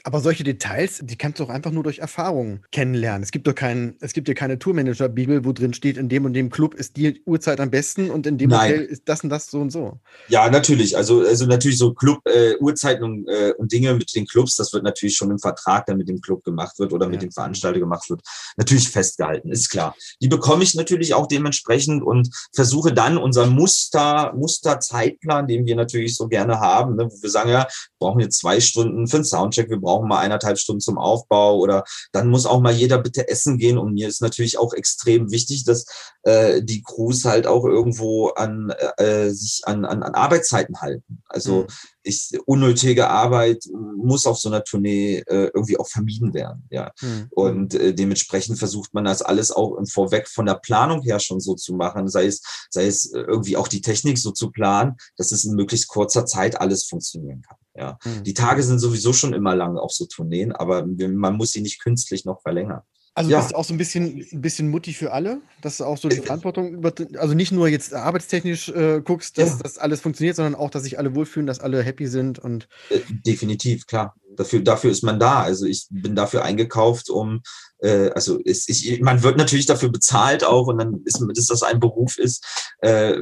[0.04, 3.22] Aber solche Details, die kannst du auch einfach nur durch Erfahrung kennenlernen.
[3.22, 6.32] Es gibt doch kein, es gibt ja keine Tourmanager-Bibel, wo drin steht, in dem und
[6.32, 8.72] dem Club ist die Uhrzeit am besten und in dem Nein.
[8.72, 9.98] Hotel ist das und das so und so.
[10.28, 10.96] Ja, natürlich.
[10.96, 14.84] Also, also natürlich so Club-Uhrzeiten äh, und, äh, und Dinge mit den Clubs, das wird
[14.84, 17.10] natürlich schon im Vertrag, der mit dem Club gemacht wird oder ja.
[17.10, 18.22] mit dem Veranstalter gemacht wird,
[18.56, 19.94] natürlich festgehalten, ist klar.
[20.20, 26.16] Die bekomme ich natürlich auch dementsprechend und versuche dann unseren Muster, Musterzeitplan, den wir natürlich
[26.16, 27.66] so gerne haben, ne, wo wir sagen, ja,
[27.98, 31.84] brauchen jetzt zwei Stunden für einen Soundcheck, wir brauchen mal eineinhalb Stunden zum Aufbau oder
[32.12, 33.78] dann muss auch mal jeder bitte essen gehen.
[33.78, 35.84] Und mir ist natürlich auch extrem wichtig, dass
[36.22, 41.22] äh, die Crews halt auch irgendwo an äh, sich an, an, an Arbeitszeiten halten.
[41.28, 41.66] Also mhm
[42.02, 43.64] ich, unnötige Arbeit
[43.96, 46.66] muss auf so einer Tournee äh, irgendwie auch vermieden werden.
[46.70, 46.92] Ja.
[47.00, 47.28] Mhm.
[47.30, 51.40] Und äh, dementsprechend versucht man das alles auch im Vorweg von der Planung her schon
[51.40, 55.32] so zu machen, sei es, sei es irgendwie auch die Technik so zu planen, dass
[55.32, 57.56] es in möglichst kurzer Zeit alles funktionieren kann.
[57.80, 57.98] Ja.
[58.04, 58.24] Mhm.
[58.24, 61.80] Die Tage sind sowieso schon immer lang auf so Tourneen, aber man muss sie nicht
[61.80, 62.82] künstlich noch verlängern.
[63.14, 63.40] Also ja.
[63.40, 66.18] bist auch so ein bisschen, ein bisschen Mutti für alle, dass du auch so die
[66.18, 69.58] äh, Verantwortung über, also nicht nur jetzt arbeitstechnisch äh, guckst, dass ja.
[69.62, 73.00] das alles funktioniert, sondern auch, dass sich alle wohlfühlen, dass alle happy sind und äh,
[73.26, 74.14] definitiv klar.
[74.36, 75.42] Dafür, dafür ist man da.
[75.42, 77.42] Also ich bin dafür eingekauft, um
[77.80, 81.62] äh, also ist, ich, man wird natürlich dafür bezahlt auch und dann ist, dass das
[81.62, 82.44] ein Beruf ist.
[82.80, 83.16] Äh,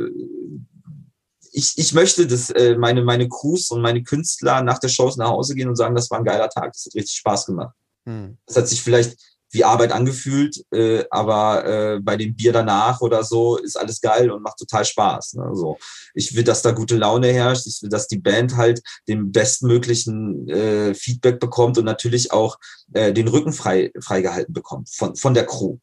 [1.58, 5.28] ich, ich möchte, dass äh, meine, meine Crews und meine Künstler nach der Shows nach
[5.28, 7.74] Hause gehen und sagen, das war ein geiler Tag, das hat richtig Spaß gemacht.
[8.06, 8.38] Hm.
[8.46, 9.18] Das hat sich vielleicht
[9.50, 14.30] wie Arbeit angefühlt, äh, aber äh, bei dem Bier danach oder so ist alles geil
[14.30, 15.34] und macht total Spaß.
[15.34, 15.50] Ne?
[15.54, 15.78] So,
[16.14, 20.48] ich will, dass da gute Laune herrscht, ich will, dass die Band halt den bestmöglichen
[20.48, 22.58] äh, Feedback bekommt und natürlich auch
[22.92, 25.78] äh, den Rücken frei freigehalten bekommt von von der Crew,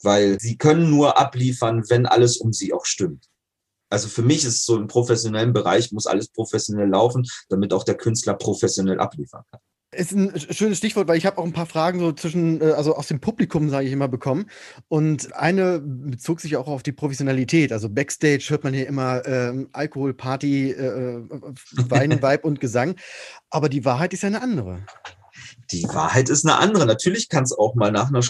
[0.00, 3.28] weil sie können nur abliefern, wenn alles um sie auch stimmt.
[3.90, 7.84] Also für mich ist es so im professionellen Bereich muss alles professionell laufen, damit auch
[7.84, 9.60] der Künstler professionell abliefern kann.
[9.90, 12.94] Ist ein schönes Stichwort, weil ich habe auch ein paar Fragen so zwischen, äh, also
[12.94, 14.50] aus dem Publikum, sage ich immer, bekommen.
[14.88, 17.72] Und eine bezog sich auch auf die Professionalität.
[17.72, 21.22] Also Backstage hört man hier immer ähm, Alkohol, Party, äh, äh
[21.88, 22.96] Wein, Vibe und Gesang.
[23.48, 24.84] Aber die Wahrheit ist ja eine andere.
[25.72, 26.84] Die Wahrheit ist eine andere.
[26.84, 28.22] Natürlich kann es auch mal nach einer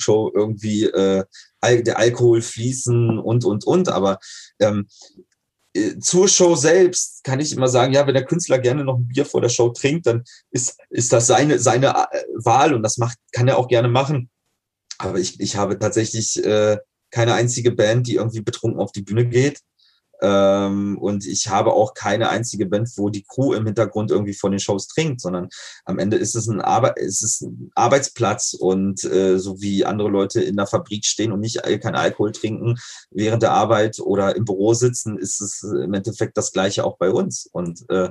[0.00, 1.24] Show irgendwie äh,
[1.62, 3.88] der Alkohol fließen und, und, und.
[3.88, 4.18] Aber
[4.60, 4.86] ähm,
[5.74, 9.08] äh, zur Show selbst kann ich immer sagen, ja, wenn der Künstler gerne noch ein
[9.08, 12.98] Bier vor der Show trinkt, dann ist, ist das seine, seine äh, Wahl und das
[12.98, 14.30] macht, kann er auch gerne machen.
[14.98, 16.78] Aber ich, ich habe tatsächlich äh,
[17.10, 19.60] keine einzige Band, die irgendwie betrunken auf die Bühne geht.
[20.22, 24.52] Ähm, und ich habe auch keine einzige Band, wo die Crew im Hintergrund irgendwie von
[24.52, 25.48] den Shows trinkt, sondern
[25.84, 30.08] am Ende ist es ein, Arbe ist es ein Arbeitsplatz und äh, so wie andere
[30.08, 32.76] Leute in der Fabrik stehen und nicht kein Alkohol trinken
[33.10, 37.10] während der Arbeit oder im Büro sitzen, ist es im Endeffekt das Gleiche auch bei
[37.10, 37.48] uns.
[37.52, 38.10] Und äh,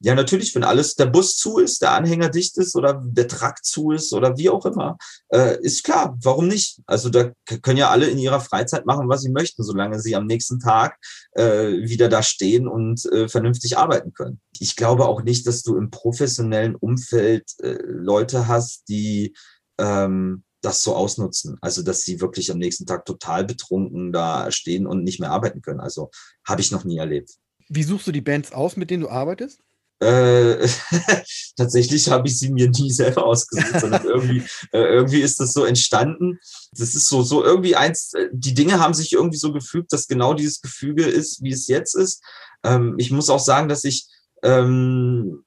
[0.00, 3.64] ja, natürlich, wenn alles, der Bus zu ist, der Anhänger dicht ist oder der Trakt
[3.64, 4.96] zu ist oder wie auch immer,
[5.28, 6.80] äh, ist klar, warum nicht?
[6.86, 10.26] Also da können ja alle in ihrer Freizeit machen, was sie möchten, solange sie am
[10.26, 10.98] nächsten Tag
[11.32, 14.40] äh, wieder da stehen und äh, vernünftig arbeiten können.
[14.58, 19.34] Ich glaube auch nicht, dass du im professionellen Umfeld äh, Leute hast, die
[19.78, 21.58] ähm, das so ausnutzen.
[21.60, 25.62] Also, dass sie wirklich am nächsten Tag total betrunken da stehen und nicht mehr arbeiten
[25.62, 25.80] können.
[25.80, 26.10] Also,
[26.46, 27.30] habe ich noch nie erlebt.
[27.68, 29.60] Wie suchst du die Bands aus, mit denen du arbeitest?
[30.00, 30.68] Äh,
[31.56, 35.64] tatsächlich habe ich sie mir nie selber ausgesucht, sondern irgendwie, äh, irgendwie ist das so
[35.64, 36.38] entstanden.
[36.72, 40.08] Das ist so, so irgendwie eins, äh, die Dinge haben sich irgendwie so gefügt, dass
[40.08, 42.22] genau dieses Gefüge ist, wie es jetzt ist.
[42.64, 44.06] Ähm, ich muss auch sagen, dass ich
[44.42, 45.44] ähm,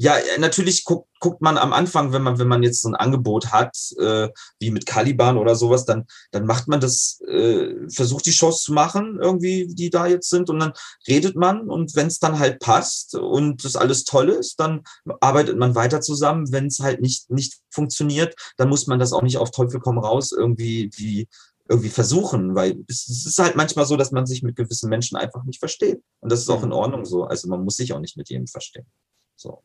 [0.00, 3.50] ja, natürlich guckt, guckt man am Anfang, wenn man, wenn man jetzt so ein Angebot
[3.50, 4.28] hat, äh,
[4.60, 8.72] wie mit Caliban oder sowas, dann, dann macht man das, äh, versucht die Shows zu
[8.72, 10.72] machen, irgendwie, die da jetzt sind, und dann
[11.08, 14.84] redet man und wenn es dann halt passt und das alles toll ist, dann
[15.18, 16.52] arbeitet man weiter zusammen.
[16.52, 19.98] Wenn es halt nicht, nicht funktioniert, dann muss man das auch nicht auf Teufel komm
[19.98, 21.26] raus irgendwie wie
[21.68, 25.18] irgendwie versuchen, weil es, es ist halt manchmal so, dass man sich mit gewissen Menschen
[25.18, 26.00] einfach nicht versteht.
[26.20, 27.24] Und das ist auch in Ordnung so.
[27.24, 28.86] Also man muss sich auch nicht mit jedem verstehen.
[29.34, 29.64] So.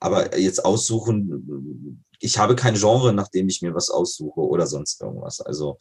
[0.00, 5.00] Aber jetzt aussuchen, ich habe kein Genre, nach dem ich mir was aussuche oder sonst
[5.00, 5.40] irgendwas.
[5.40, 5.78] Also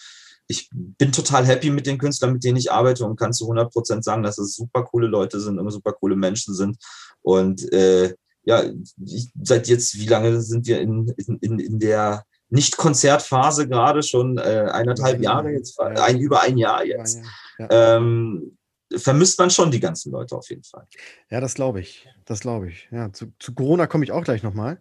[0.48, 3.72] ich bin total happy mit den Künstlern, mit denen ich arbeite und kann zu 100
[3.72, 6.78] Prozent sagen, dass es super coole Leute sind, immer super coole Menschen sind.
[7.22, 8.63] Und äh, ja,
[9.06, 14.38] ich, seit jetzt, wie lange sind wir in, in, in der Nicht-Konzertphase gerade schon?
[14.38, 17.19] Äh, eineinhalb Jahre jetzt, ein, über ein Jahr jetzt.
[17.58, 18.58] Ähm,
[18.96, 20.88] vermisst man schon die ganzen Leute auf jeden Fall.
[21.30, 22.08] Ja, das glaube ich.
[22.26, 22.88] Das glaube ich.
[22.91, 24.80] Ja, zu, zu Corona komme ich auch gleich nochmal.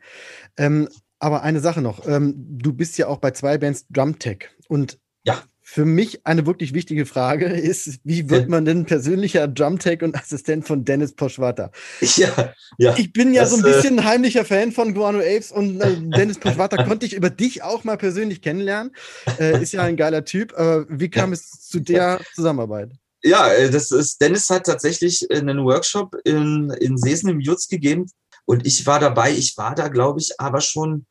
[0.56, 0.88] Ähm,
[1.18, 2.06] aber eine Sache noch.
[2.06, 4.50] Ähm, du bist ja auch bei zwei Bands Drumtech.
[4.68, 5.40] Und ja.
[5.60, 10.66] für mich eine wirklich wichtige Frage ist, wie wird man denn persönlicher Drumtech und Assistent
[10.66, 11.70] von Dennis Poschwata?
[12.16, 12.94] Ja, ja.
[12.98, 15.80] Ich bin ja das, so ein äh, bisschen ein heimlicher Fan von Guano Apes und
[15.80, 18.92] äh, Dennis Poschwata konnte ich über dich auch mal persönlich kennenlernen.
[19.38, 20.52] Äh, ist ja ein geiler Typ.
[20.54, 22.90] Aber wie kam es zu der Zusammenarbeit?
[23.24, 28.11] Ja, äh, das ist, Dennis hat tatsächlich einen Workshop in, in Sesen im Jutz gegeben
[28.44, 29.32] und ich war dabei.
[29.32, 31.06] Ich war da, glaube ich, aber schon,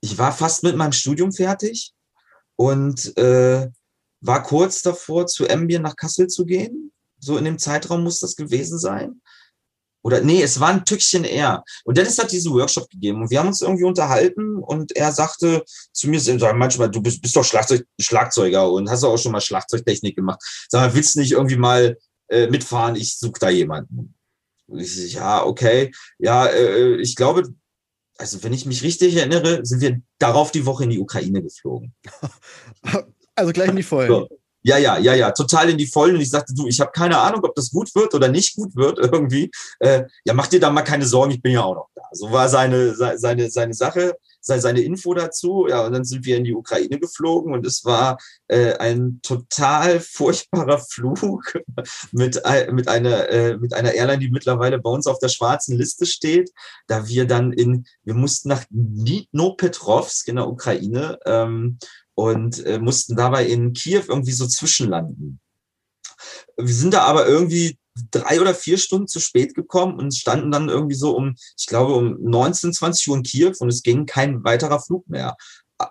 [0.00, 1.92] ich war fast mit meinem Studium fertig
[2.56, 3.68] und äh,
[4.20, 6.92] war kurz davor, zu Ambien nach Kassel zu gehen.
[7.20, 9.20] So in dem Zeitraum muss das gewesen sein.
[10.08, 11.62] Oder nee, es war ein Tückchen eher.
[11.84, 15.62] Und Dennis hat diesen Workshop gegeben und wir haben uns irgendwie unterhalten und er sagte
[15.92, 16.18] zu mir
[16.54, 20.40] manchmal, du bist, bist doch Schlagzeug, Schlagzeuger und hast auch schon mal Schlagzeugtechnik gemacht.
[20.70, 22.96] Sag mal, willst du nicht irgendwie mal äh, mitfahren?
[22.96, 24.14] Ich suche da jemanden.
[24.66, 25.92] Und ich sag, ja, okay.
[26.18, 27.52] Ja, äh, ich glaube,
[28.16, 31.94] also wenn ich mich richtig erinnere, sind wir darauf die Woche in die Ukraine geflogen.
[33.34, 34.08] Also gleich in die Vollen.
[34.08, 34.28] So.
[34.62, 36.16] Ja, ja, ja, ja, total in die Vollen.
[36.16, 38.74] Und ich sagte, du, ich habe keine Ahnung, ob das gut wird oder nicht gut
[38.74, 39.50] wird irgendwie.
[39.78, 42.02] Äh, ja, mach dir da mal keine Sorgen, ich bin ja auch noch da.
[42.12, 45.66] So war seine, seine, seine Sache, seine Info dazu.
[45.68, 48.18] Ja, und dann sind wir in die Ukraine geflogen und es war
[48.48, 51.54] äh, ein total furchtbarer Flug
[52.12, 52.42] mit,
[52.72, 56.50] mit, einer, äh, mit einer Airline, die mittlerweile bei uns auf der schwarzen Liste steht,
[56.88, 61.78] da wir dann in, wir mussten nach Dnipropetrovsk in der Ukraine ähm,
[62.18, 65.38] und äh, mussten dabei in Kiew irgendwie so zwischenlanden.
[66.56, 67.78] Wir sind da aber irgendwie
[68.10, 71.94] drei oder vier Stunden zu spät gekommen und standen dann irgendwie so um, ich glaube,
[71.94, 75.36] um 19, 20 Uhr in Kiew und es ging kein weiterer Flug mehr.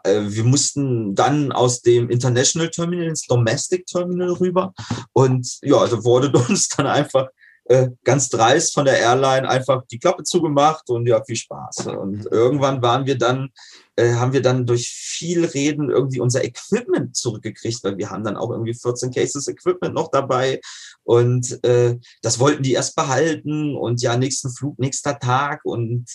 [0.03, 4.73] Äh, wir mussten dann aus dem International Terminal ins Domestic Terminal rüber
[5.13, 7.27] und ja, da wurde uns dann einfach
[7.69, 11.87] äh, ganz dreist von der Airline einfach die Klappe zugemacht und ja, viel Spaß.
[11.87, 13.49] Und irgendwann waren wir dann,
[13.97, 18.37] äh, haben wir dann durch viel Reden irgendwie unser Equipment zurückgekriegt, weil wir haben dann
[18.37, 20.61] auch irgendwie 14 Cases Equipment noch dabei.
[21.03, 25.61] Und äh, das wollten die erst behalten und ja, nächsten Flug, nächster Tag.
[25.63, 26.05] Und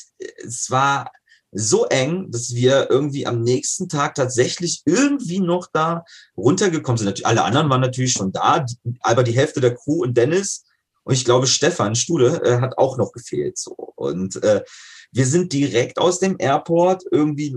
[0.45, 1.11] es war
[1.51, 6.05] so eng, dass wir irgendwie am nächsten Tag tatsächlich irgendwie noch da
[6.37, 7.27] runtergekommen sind.
[7.27, 8.65] Alle anderen waren natürlich schon da,
[9.01, 10.65] aber die Hälfte der Crew und Dennis
[11.05, 13.59] und ich glaube, Stefan Stude äh, hat auch noch gefehlt.
[13.59, 13.75] So.
[13.97, 14.63] Und äh,
[15.11, 17.57] wir sind direkt aus dem Airport irgendwie,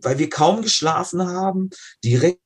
[0.00, 1.70] weil wir kaum geschlafen haben,
[2.04, 2.40] direkt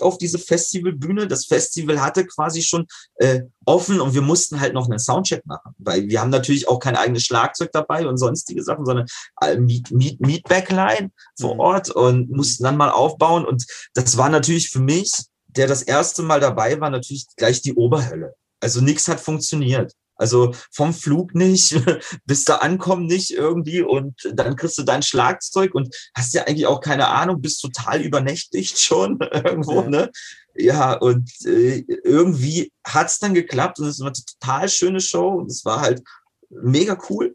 [0.00, 1.26] auf diese Festivalbühne.
[1.26, 5.74] Das Festival hatte quasi schon äh, offen und wir mussten halt noch einen Soundcheck machen,
[5.78, 9.06] weil wir haben natürlich auch kein eigenes Schlagzeug dabei und sonstige Sachen, sondern
[9.42, 11.60] äh, Meet, Meet, Meet Backline vor mhm.
[11.60, 13.44] Ort und mussten dann mal aufbauen.
[13.44, 15.12] Und das war natürlich für mich,
[15.48, 19.92] der das erste Mal dabei war, natürlich gleich die Oberhölle Also nichts hat funktioniert.
[20.14, 21.74] Also vom Flug nicht,
[22.26, 26.66] bis da ankommen nicht irgendwie und dann kriegst du dein Schlagzeug und hast ja eigentlich
[26.66, 29.88] auch keine Ahnung, bist total übernächtigt schon irgendwo, ja.
[29.88, 30.10] ne?
[30.54, 35.50] Ja, und äh, irgendwie hat's dann geklappt und es war eine total schöne Show und
[35.50, 36.02] es war halt
[36.50, 37.34] mega cool.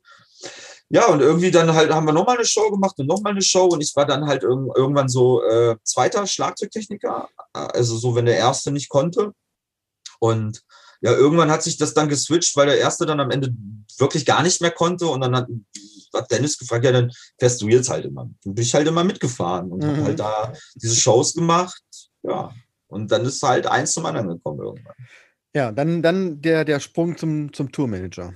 [0.89, 3.65] Ja, und irgendwie dann halt haben wir nochmal eine Show gemacht und nochmal eine Show
[3.65, 8.37] und ich war dann halt irg irgendwann so äh, zweiter Schlagzeugtechniker, also so, wenn der
[8.37, 9.33] erste nicht konnte.
[10.19, 10.63] Und
[11.01, 13.53] ja, irgendwann hat sich das dann geswitcht, weil der erste dann am Ende
[13.97, 15.47] wirklich gar nicht mehr konnte und dann hat,
[16.13, 18.29] hat Dennis gefragt, ja, dann fährst du jetzt halt immer.
[18.43, 19.87] Und bin ich halt immer mitgefahren und mhm.
[19.87, 21.81] habe halt da diese Shows gemacht,
[22.23, 22.51] ja.
[22.89, 24.95] Und dann ist halt eins zum anderen gekommen irgendwann.
[25.53, 28.33] Ja, dann, dann der, der Sprung zum, zum Tourmanager.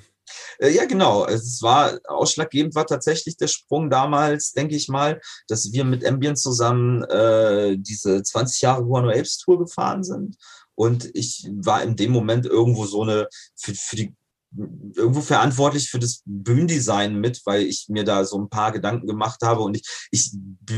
[0.60, 1.26] Äh, ja, genau.
[1.26, 6.40] Es war ausschlaggebend war tatsächlich der Sprung damals, denke ich mal, dass wir mit Ambient
[6.40, 10.38] zusammen äh, diese 20 Jahre Guano Apes Tour gefahren sind.
[10.82, 14.16] Und ich war in dem Moment irgendwo so eine, für, für die
[14.96, 19.42] irgendwo verantwortlich für das Bühnendesign mit, weil ich mir da so ein paar Gedanken gemacht
[19.44, 20.32] habe und ich, ich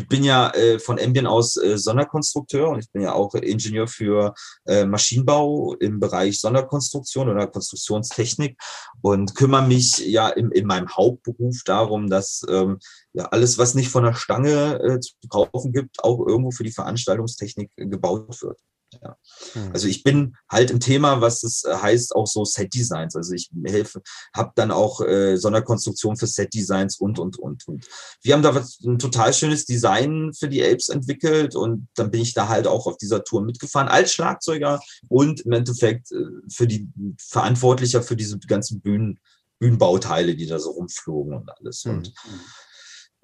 [0.09, 4.33] bin ja äh, von Ambien aus äh, Sonderkonstrukteur und ich bin ja auch Ingenieur für
[4.65, 8.59] äh, Maschinenbau im Bereich Sonderkonstruktion oder Konstruktionstechnik
[9.01, 12.77] und kümmere mich ja in, in meinem Hauptberuf darum, dass ähm,
[13.13, 16.71] ja alles, was nicht von der Stange äh, zu kaufen gibt, auch irgendwo für die
[16.73, 18.59] Veranstaltungstechnik gebaut wird.
[19.01, 19.17] Ja.
[19.53, 19.71] Hm.
[19.73, 23.15] Also ich bin halt im Thema, was es äh, heißt, auch so Set Designs.
[23.15, 24.01] Also ich helfe,
[24.35, 27.87] habe dann auch äh, Sonderkonstruktion für Set Designs und und und und.
[28.21, 32.21] Wir haben da was, ein total schönes Design für die Apes entwickelt und dann bin
[32.21, 36.67] ich da halt auch auf dieser Tour mitgefahren als Schlagzeuger und im Endeffekt äh, für
[36.67, 36.87] die
[37.19, 39.19] Verantwortlicher für diese ganzen Bühnen
[39.59, 41.83] Bühnenbauteile, die da so rumflogen und alles.
[41.83, 41.97] Hm.
[41.97, 42.39] Und hm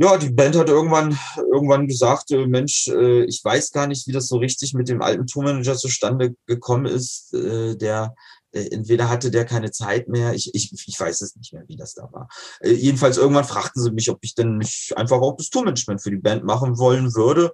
[0.02, 4.14] ja, die Band hat irgendwann, irgendwann gesagt, äh, Mensch, äh, ich weiß gar nicht, wie
[4.14, 7.34] das so richtig mit dem alten Tourmanager zustande gekommen ist.
[7.34, 8.16] Äh, der,
[8.54, 11.76] äh, entweder hatte der keine Zeit mehr, ich, ich, ich weiß es nicht mehr, wie
[11.76, 12.30] das da war.
[12.62, 16.12] Äh, jedenfalls irgendwann fragten sie mich, ob ich denn nicht einfach auch das Tourmanagement für
[16.12, 17.52] die Band machen wollen würde.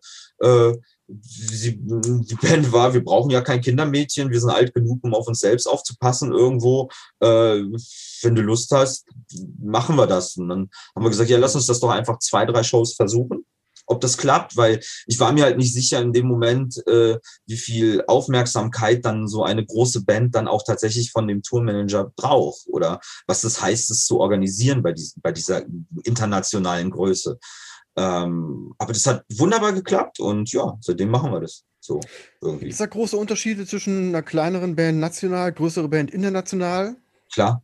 [1.07, 5.27] Sie, die Band war, wir brauchen ja kein Kindermädchen, wir sind alt genug, um auf
[5.27, 6.89] uns selbst aufzupassen irgendwo.
[7.19, 7.61] Äh,
[8.23, 9.05] wenn du Lust hast,
[9.59, 10.35] machen wir das.
[10.35, 13.45] Und dann haben wir gesagt, ja, lass uns das doch einfach zwei, drei Shows versuchen,
[13.87, 17.57] ob das klappt, weil ich war mir halt nicht sicher in dem Moment, äh, wie
[17.57, 22.99] viel Aufmerksamkeit dann so eine große Band dann auch tatsächlich von dem Tourmanager braucht oder
[23.27, 25.63] was das heißt, es zu organisieren bei, diesen, bei dieser
[26.03, 27.37] internationalen Größe.
[27.97, 31.63] Ähm, aber das hat wunderbar geklappt und ja, seitdem machen wir das.
[31.79, 31.99] So,
[32.41, 32.65] irgendwie.
[32.65, 36.95] Gibt es da große Unterschiede zwischen einer kleineren Band national, größere Band international?
[37.31, 37.63] Klar,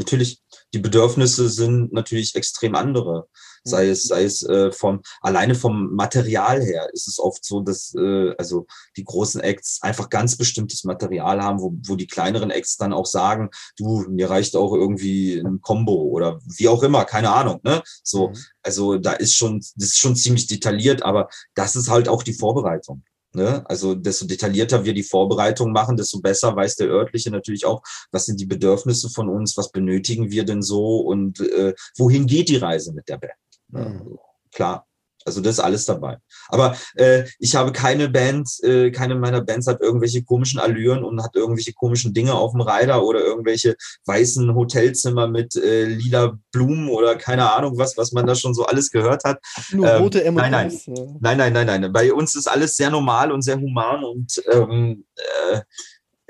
[0.00, 0.42] natürlich.
[0.74, 3.28] Die Bedürfnisse sind natürlich extrem andere.
[3.62, 7.94] Sei es, sei es äh, vom, alleine vom Material her ist es oft so, dass
[7.94, 12.76] äh, also die großen Acts einfach ganz bestimmtes Material haben, wo, wo die kleineren Acts
[12.76, 17.32] dann auch sagen, du, mir reicht auch irgendwie ein Combo oder wie auch immer, keine
[17.32, 17.60] Ahnung.
[17.62, 17.82] Ne?
[18.02, 18.36] So, mhm.
[18.62, 22.34] also da ist schon, das ist schon ziemlich detailliert, aber das ist halt auch die
[22.34, 23.02] Vorbereitung.
[23.32, 23.64] Ne?
[23.68, 28.26] Also desto detaillierter wir die Vorbereitung machen, desto besser weiß der örtliche natürlich auch, was
[28.26, 32.56] sind die Bedürfnisse von uns, was benötigen wir denn so und äh, wohin geht die
[32.56, 33.32] Reise mit der Band.
[33.68, 34.18] Mhm.
[34.52, 34.86] Klar.
[35.30, 36.18] Also das ist alles dabei.
[36.48, 41.22] Aber äh, ich habe keine Band, äh, keine meiner Bands hat irgendwelche komischen Allüren und
[41.22, 46.88] hat irgendwelche komischen Dinge auf dem Reiter oder irgendwelche weißen Hotelzimmer mit äh, lila Blumen
[46.88, 49.38] oder keine Ahnung was, was man da schon so alles gehört hat.
[49.72, 50.72] Nur ähm, rote M nein, nein,
[51.20, 51.92] nein, nein, nein, nein.
[51.92, 55.04] Bei uns ist alles sehr normal und sehr human und ähm,
[55.52, 55.60] äh,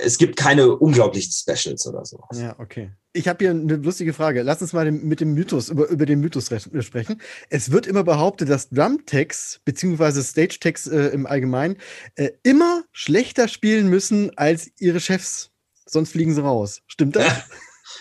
[0.03, 2.23] es gibt keine unglaublichen Specials oder so.
[2.33, 2.91] Ja, okay.
[3.13, 4.43] Ich habe hier eine lustige Frage.
[4.43, 7.21] Lass uns mal mit dem Mythos, über, über den Mythos sprechen.
[7.49, 11.77] Es wird immer behauptet, dass Drum-Tags beziehungsweise Stage-Tags äh, im Allgemeinen
[12.15, 15.51] äh, immer schlechter spielen müssen als ihre Chefs.
[15.87, 16.83] Sonst fliegen sie raus.
[16.87, 17.27] Stimmt das?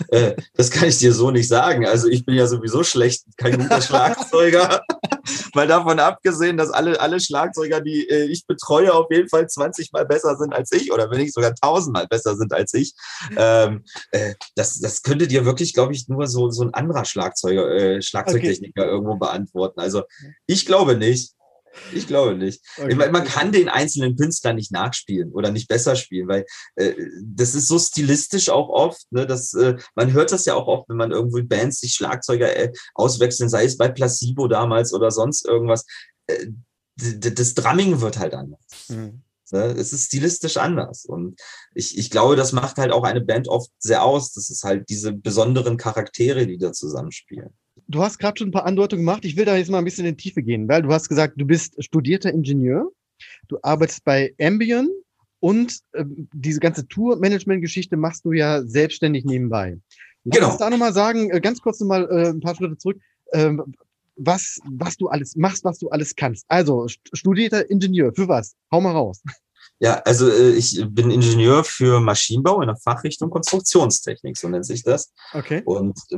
[0.09, 1.85] Äh, das kann ich dir so nicht sagen.
[1.85, 4.81] Also ich bin ja sowieso schlecht, kein guter Schlagzeuger.
[5.53, 9.91] Mal davon abgesehen, dass alle, alle Schlagzeuger, die äh, ich betreue, auf jeden Fall 20
[9.91, 12.93] Mal besser sind als ich oder wenn nicht sogar 1000 Mal besser sind als ich.
[13.37, 17.69] Ähm, äh, das, das könnte dir wirklich, glaube ich, nur so, so ein anderer Schlagzeuger,
[17.71, 18.91] äh, Schlagzeugtechniker okay.
[18.91, 19.79] irgendwo beantworten.
[19.79, 20.03] Also
[20.45, 21.33] ich glaube nicht.
[21.93, 22.61] Ich glaube nicht.
[22.77, 22.95] Okay.
[22.95, 27.67] Man kann den einzelnen Künstler nicht nachspielen oder nicht besser spielen, weil äh, das ist
[27.67, 29.01] so stilistisch auch oft.
[29.11, 32.55] Ne, dass, äh, man hört das ja auch oft, wenn man irgendwo Bands sich Schlagzeuger
[32.55, 35.85] äh, auswechseln, sei es bei Placebo damals oder sonst irgendwas.
[36.27, 36.47] Äh,
[36.95, 38.59] das Drumming wird halt anders.
[38.89, 39.23] Mhm.
[39.51, 41.05] Ne, es ist stilistisch anders.
[41.05, 41.39] Und
[41.73, 44.33] ich, ich glaube, das macht halt auch eine Band oft sehr aus.
[44.33, 47.55] Das ist halt diese besonderen Charaktere, die da zusammenspielen
[47.89, 49.25] du hast gerade schon ein paar Andeutungen gemacht.
[49.25, 51.33] Ich will da jetzt mal ein bisschen in die Tiefe gehen, weil du hast gesagt,
[51.37, 52.89] du bist studierter Ingenieur,
[53.47, 54.89] du arbeitest bei Ambien
[55.41, 59.77] und äh, diese ganze Tour-Management-Geschichte machst du ja selbstständig nebenbei.
[60.25, 60.49] Lass Genau.
[60.51, 62.99] uns da nochmal sagen, äh, ganz kurz nochmal äh, ein paar Schritte zurück,
[63.33, 63.73] ähm,
[64.17, 66.45] was, was du alles machst, was du alles kannst.
[66.49, 68.55] Also, st- studierter Ingenieur, für was?
[68.71, 69.21] Hau mal raus.
[69.79, 74.83] Ja, also äh, ich bin Ingenieur für Maschinenbau in der Fachrichtung Konstruktionstechnik, so nennt sich
[74.83, 75.13] das.
[75.31, 75.61] Okay.
[75.63, 76.17] Und äh,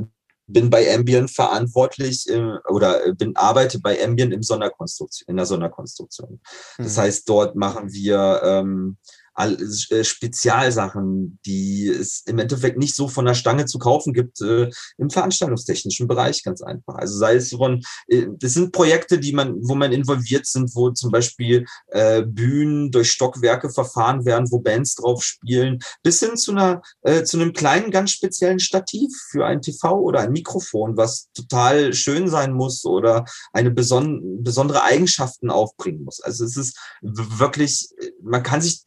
[0.52, 5.46] bin bei Ambient verantwortlich äh, oder äh, bin arbeite bei Ambient im Sonderkonstruktion, in der
[5.46, 6.40] Sonderkonstruktion.
[6.78, 7.04] Das Hm.
[7.04, 13.34] heißt, dort machen wir ähm, äh, Spezialsachen, die es im Endeffekt nicht so von der
[13.34, 16.96] Stange zu kaufen gibt äh, im veranstaltungstechnischen Bereich, ganz einfach.
[16.96, 20.92] Also sei es von, äh, das sind Projekte, die man, wo man involviert sind, wo
[20.92, 26.52] zum Beispiel äh, Bühnen durch Stockwerke verfahren werden, wo Bands drauf spielen, bis hin zu
[26.52, 31.30] einer, äh, zu einem kleinen, ganz speziellen Stativ für ein TV oder ein Mikrofon, was
[31.34, 36.22] total schön sein muss oder eine beson besondere Eigenschaften aufbringen muss.
[36.22, 37.90] Also es ist wirklich,
[38.22, 38.84] man kann sich,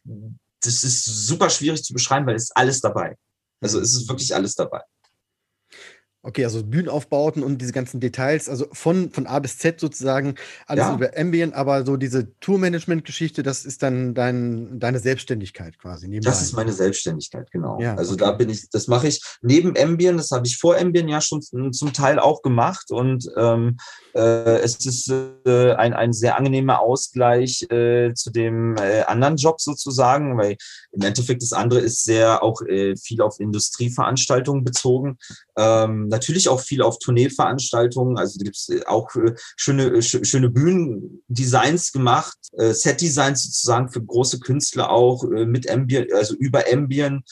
[0.65, 3.15] das ist super schwierig zu beschreiben, weil es ist alles dabei.
[3.61, 4.81] Also es ist wirklich alles dabei.
[6.27, 10.33] Okay, also Bühnenaufbauten und diese ganzen Details, also von, von A bis Z sozusagen,
[10.65, 10.95] alles Ja.
[10.95, 16.07] über Ambient, aber so diese Tourmanagement-Geschichte, das ist dann dein, deine Selbstständigkeit quasi.
[16.07, 16.31] Nebenbei.
[16.31, 17.79] Das ist meine Selbstständigkeit, genau.
[17.79, 18.23] Ja, also okay.
[18.23, 21.41] da bin ich, das mache ich neben Ambient, das habe ich vor Ambient ja schon
[21.43, 23.77] zum- Teil auch gemacht und ähm,
[24.15, 25.11] äh, es ist
[25.45, 30.57] äh, ein, ein sehr angenehmer Ausgleich äh, zu dem äh, anderen Job sozusagen, weil
[30.91, 35.17] im Endeffekt das andere ist sehr auch äh, viel auf Industrieveranstaltungen bezogen.
[35.57, 38.17] Ähm, natürlich auch viel auf Tourneeveranstaltungen.
[38.17, 43.89] Also da gibt's äh, auch äh, schöne, äh, sch schöne Bühnendesigns gemacht, äh, Set-Designs sozusagen
[43.89, 47.23] für große Künstler auch äh, mit Ambient, also über Ambient.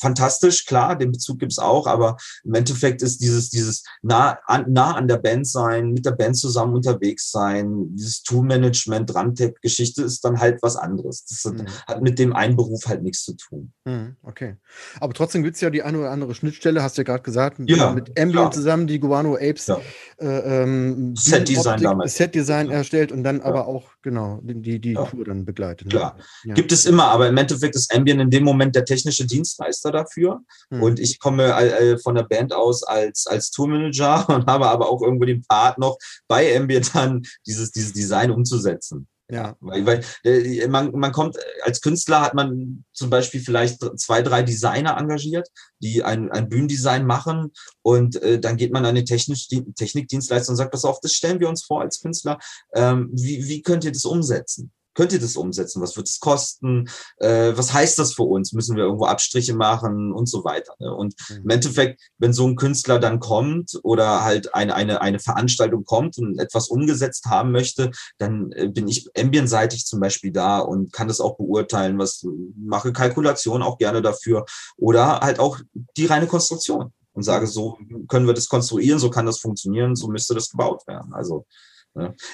[0.00, 4.94] Fantastisch, klar, den Bezug gibt's auch, aber im Endeffekt ist dieses, dieses nah an, nah
[4.94, 10.38] an der Band sein, mit der Band zusammen unterwegs sein, dieses Tool-Management, Randtech-Geschichte ist dann
[10.40, 11.24] halt was anderes.
[11.24, 11.66] Das hat, Hm.
[11.86, 13.72] hat mit dem einen Beruf halt nichts zu tun.
[13.86, 14.56] Hm, Okay.
[15.00, 17.58] Aber trotzdem gibt es ja die eine oder andere Schnittstelle, hast du ja gerade gesagt,
[17.58, 18.50] mit- Ja, mit Ambient klar.
[18.50, 19.80] zusammen, die Guano Apes Ja.
[20.18, 22.16] äh, ähm, Set-Design damals.
[22.16, 22.72] Set-Design Ja.
[22.74, 24.94] erstellt und dann aber auch, genau, die, die.
[24.94, 25.86] Tour dann begleitet.
[25.86, 25.90] ne?
[25.90, 26.18] Klar.
[26.44, 26.54] Ja.
[26.54, 30.40] Gibt es immer, aber im Endeffekt ist Ambient in dem Moment der technische Dienstleister dafür.
[30.70, 30.82] Hm.
[30.82, 35.02] Und ich komme äh, von der Band aus als, als Tourmanager und habe aber auch
[35.02, 39.08] irgendwo den Part noch bei Ambient dann dieses, dieses Design umzusetzen.
[39.30, 39.56] ja.
[39.60, 44.22] Weil, weil äh, man, man kommt, äh, als Künstler hat man zum Beispiel vielleicht zwei,
[44.22, 45.48] drei Designer engagiert,
[45.80, 47.52] die ein, ein Bühnendesign machen
[47.82, 51.12] und äh, dann geht man an den Technisch, die Technikdienstleister und sagt, pass auf, das
[51.12, 52.38] stellen wir uns vor als Künstler,
[52.74, 54.72] ähm, wie, wie könnt ihr das umsetzen?
[54.98, 55.80] Könnt ihr das umsetzen?
[55.80, 56.88] Was wird es kosten?
[57.18, 58.52] Äh, was heißt das für uns?
[58.52, 60.74] Müssen wir irgendwo Abstriche machen und so weiter?
[60.80, 60.92] Ne?
[60.92, 61.36] Und Mhm.
[61.44, 66.18] im Endeffekt, wenn so ein Künstler dann kommt oder halt eine, eine, eine Veranstaltung kommt
[66.18, 71.06] und etwas umgesetzt haben möchte, dann äh, bin ich ambientseitig zum Beispiel da und kann
[71.06, 72.26] das auch beurteilen, was
[72.56, 74.46] mache Kalkulation auch gerne dafür
[74.76, 75.60] oder halt auch
[75.96, 77.78] die reine Konstruktion und sage, so
[78.08, 81.14] können wir das konstruieren, so kann das funktionieren, so müsste das gebaut werden.
[81.14, 81.46] Also.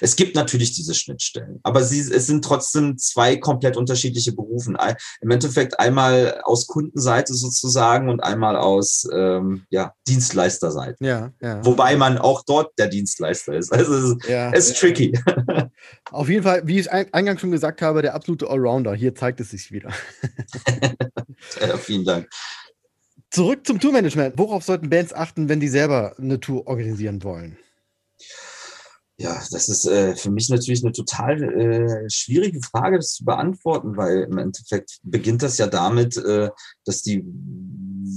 [0.00, 4.76] Es gibt natürlich diese Schnittstellen, aber sie, es sind trotzdem zwei komplett unterschiedliche Berufen.
[4.76, 10.96] Ein- Im Endeffekt einmal aus Kundenseite sozusagen und einmal aus ähm, ja, Dienstleisterseite.
[11.04, 11.64] Ja, ja.
[11.64, 13.72] Wobei man auch dort der Dienstleister ist.
[13.72, 14.50] Also es ist, ja.
[14.52, 15.18] es ist tricky.
[16.10, 18.94] Auf jeden Fall, wie ich ein- eingangs schon gesagt habe, der absolute Allrounder.
[18.94, 19.90] Hier zeigt es sich wieder.
[21.78, 22.28] Vielen Dank.
[23.30, 24.34] Zurück zum Tourmanagement.
[24.38, 27.56] Worauf sollten Bands achten, wenn die selber eine Tour organisieren wollen?
[29.16, 33.96] Ja, das ist äh, für mich natürlich eine total äh, schwierige Frage, das zu beantworten,
[33.96, 36.50] weil im Endeffekt beginnt das ja damit, äh,
[36.84, 37.22] dass die,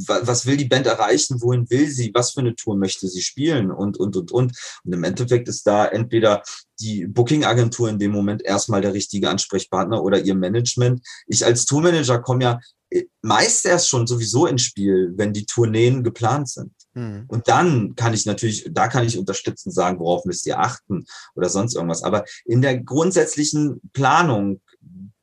[0.07, 3.21] wa- was will die Band erreichen, wohin will sie, was für eine Tour möchte sie
[3.21, 4.57] spielen und, und, und, und.
[4.83, 6.41] Und im Endeffekt ist da entweder
[6.79, 11.01] die Booking-Agentur in dem Moment erstmal der richtige Ansprechpartner oder ihr Management.
[11.27, 16.03] Ich als Tourmanager komme ja äh, meist erst schon sowieso ins Spiel, wenn die Tourneen
[16.03, 16.71] geplant sind.
[16.97, 17.25] Hm.
[17.27, 21.47] Und dann kann ich natürlich, da kann ich unterstützen, sagen, worauf müsst ihr achten oder
[21.47, 22.01] sonst irgendwas.
[22.01, 24.61] Aber in der grundsätzlichen Planung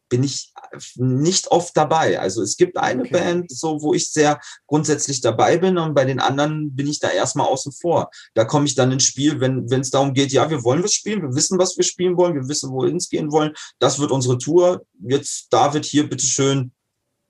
[0.08, 0.52] bin ich
[0.94, 2.20] nicht oft dabei.
[2.20, 3.10] Also es gibt eine Okay.
[3.10, 7.10] Band, so wo ich sehr grundsätzlich dabei bin und bei den anderen bin ich da
[7.10, 8.10] erstmal außen vor.
[8.34, 10.92] Da komme ich dann ins Spiel, wenn wenn es darum geht, ja, wir wollen was
[10.92, 13.52] spielen, wir wissen, was wir spielen wollen, wir wissen, wohin es gehen wollen.
[13.80, 14.86] Das wird unsere Tour.
[15.00, 16.70] Jetzt David hier, bitteschön,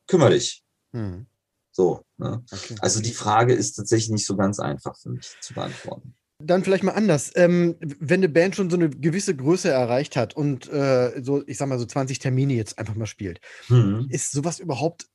[0.06, 0.62] kümmere dich.
[0.92, 1.26] Hm.
[1.74, 2.02] So.
[2.18, 2.42] Ne?
[2.50, 2.76] Okay.
[2.80, 6.14] Also die Frage ist tatsächlich nicht so ganz einfach für mich zu beantworten.
[6.38, 7.32] Dann vielleicht mal anders.
[7.34, 11.58] Ähm, wenn eine Band schon so eine gewisse Größe erreicht hat und äh, so, ich
[11.58, 14.06] sag mal, so 20 Termine jetzt einfach mal spielt, Mhm.
[14.10, 15.06] ist sowas überhaupt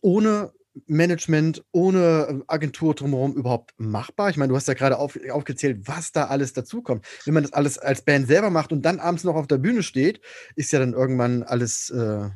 [0.00, 0.52] ohne
[0.86, 4.30] Management, ohne ähm, Agentur drumherum überhaupt machbar?
[4.30, 7.04] Ich meine, du hast ja gerade auf, aufgezählt, was da alles dazukommt.
[7.24, 9.82] Wenn man das alles als Band selber macht und dann abends noch auf der Bühne
[9.82, 10.20] steht,
[10.54, 12.28] ist ja dann irgendwann alles äh,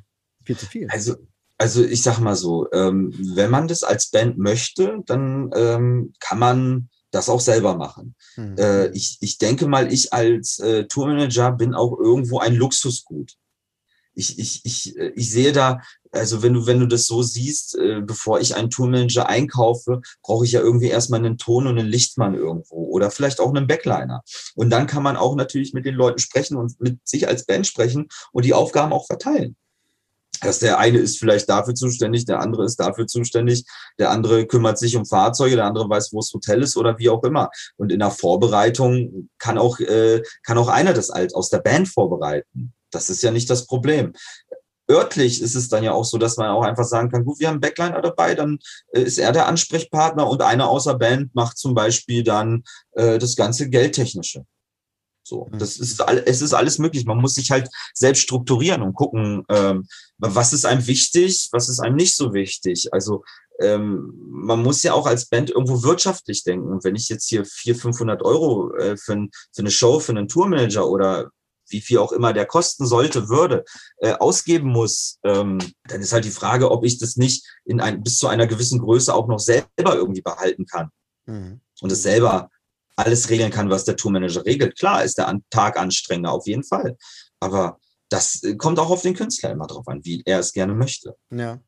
[0.45, 0.89] Viel zu viel.
[0.91, 1.17] Also,
[1.63, 6.41] also ich sag mal so, ähm, wenn man das als Band möchte, dann ähm, kann
[6.41, 8.17] man das auch selber machen.
[8.37, 8.57] Mhm.
[8.59, 13.35] Äh, ich, ich denke mal, ich als äh, Tourmanager bin auch irgendwo ein Luxusgut.
[14.13, 15.79] Ich, ich, ich, äh, ich sehe da,
[16.11, 20.45] also wenn du, wenn du das so siehst, äh, bevor ich einen Tourmanager einkaufe, brauche
[20.45, 24.25] ich ja irgendwie erstmal einen Ton und einen Lichtmann irgendwo oder vielleicht auch einen Backliner.
[24.57, 27.69] Und dann kann man auch natürlich mit den Leuten sprechen und mit sich als Band
[27.69, 29.57] sprechen und die Aufgaben auch verteilen
[30.43, 33.65] dass der eine ist vielleicht dafür zuständig, der andere ist dafür zuständig,
[33.99, 37.09] der andere kümmert sich um Fahrzeuge, der andere weiß, wo das Hotel ist oder wie
[37.09, 37.51] auch immer.
[37.77, 41.89] Und in der Vorbereitung kann auch, äh, kann auch einer das alt aus der Band
[41.89, 42.73] vorbereiten.
[42.91, 44.13] Das ist ja nicht das Problem.
[44.91, 47.47] Örtlich ist es dann ja auch so, dass man auch einfach sagen kann, gut, wir
[47.47, 48.59] haben einen Backliner dabei, dann
[48.93, 53.37] äh, ist er der Ansprechpartner und einer außer Band macht zum Beispiel dann äh, das
[53.37, 54.45] ganze Geldtechnische.
[55.25, 55.59] So, mhm.
[55.59, 57.05] das ist es ist alles möglich.
[57.05, 59.87] Man muss sich halt selbst strukturieren und gucken, ähm,
[60.19, 62.93] was ist einem wichtig, was ist einem nicht so wichtig.
[62.93, 63.25] Also
[63.61, 66.69] ähm, man muss ja auch als Band irgendwo wirtschaftlich denken.
[66.69, 70.29] Und wenn ich jetzt hier 400, 500 Euro äh, für, für eine Show, für einen
[70.29, 71.31] Tourmanager oder
[71.69, 73.65] wie viel auch immer der kosten sollte, würde,
[73.99, 75.59] äh, ausgeben muss, ähm,
[75.89, 78.81] dann ist halt die Frage, ob ich das nicht in ein, bis zu einer gewissen
[78.81, 80.91] Größe auch noch selber irgendwie behalten kann.
[81.27, 81.61] Mhm.
[81.81, 82.51] Und es selber
[82.97, 84.79] alles regeln kann, was der Tourmanager regelt.
[84.79, 86.97] Klar ist der Tag anstrengender, auf jeden Fall.
[87.41, 87.79] Aber
[88.09, 91.17] das äh, kommt auch auf den Künstler immer drauf an, wie er es gerne möchte.
[91.31, 91.61] Ja.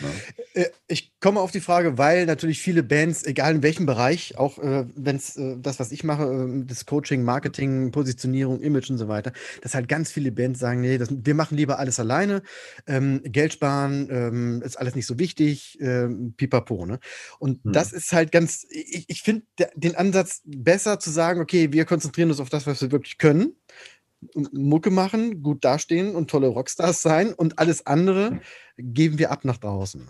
[0.00, 0.62] Ja.
[0.62, 4.58] Äh, ich komme auf die Frage, weil natürlich viele Bands, egal in welchem Bereich, auch
[4.58, 8.98] äh, wenn es äh, das, was ich mache, äh, das Coaching, Marketing, Positionierung, Image und
[8.98, 9.32] so weiter,
[9.62, 12.42] dass halt ganz viele Bands sagen, nee, das, wir machen lieber alles alleine,
[12.86, 16.86] ähm, Geld sparen, ähm, ist alles nicht so wichtig, ähm, pipapo.
[16.86, 16.98] Ne?
[17.38, 17.72] Und hm.
[17.72, 22.30] das ist halt ganz, ich, ich finde den Ansatz besser zu sagen, okay, wir konzentrieren
[22.30, 23.54] uns auf das, was wir wirklich können.
[24.52, 28.40] Mucke machen, gut dastehen und tolle Rockstars sein und alles andere
[28.76, 30.08] geben wir ab nach draußen.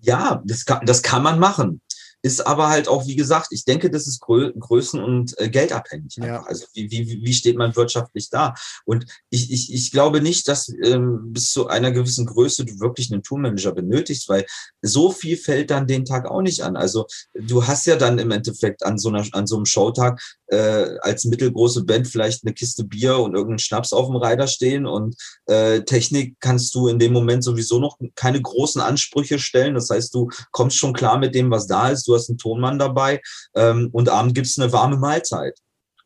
[0.00, 1.80] Ja, das kann, das kann man machen
[2.22, 6.16] ist aber halt auch, wie gesagt, ich denke, das ist Grö Größen- und äh, Geldabhängig.
[6.16, 6.42] Ja.
[6.44, 8.54] Also wie, wie, wie steht man wirtschaftlich da?
[8.84, 13.12] Und ich, ich, ich glaube nicht, dass ähm, bis zu einer gewissen Größe du wirklich
[13.12, 14.46] einen Tourmanager benötigst, weil
[14.80, 16.76] so viel fällt dann den Tag auch nicht an.
[16.76, 20.98] Also du hast ja dann im Endeffekt an so, einer, an so einem Showtag äh,
[21.00, 25.16] als mittelgroße Band vielleicht eine Kiste Bier und irgendeinen Schnaps auf dem Reiter stehen und
[25.46, 29.74] äh, Technik kannst du in dem Moment sowieso noch keine großen Ansprüche stellen.
[29.74, 32.06] Das heißt, du kommst schon klar mit dem, was da ist.
[32.06, 33.20] Du hast einen Tonmann dabei
[33.54, 35.58] ähm, und abend gibt's eine warme Mahlzeit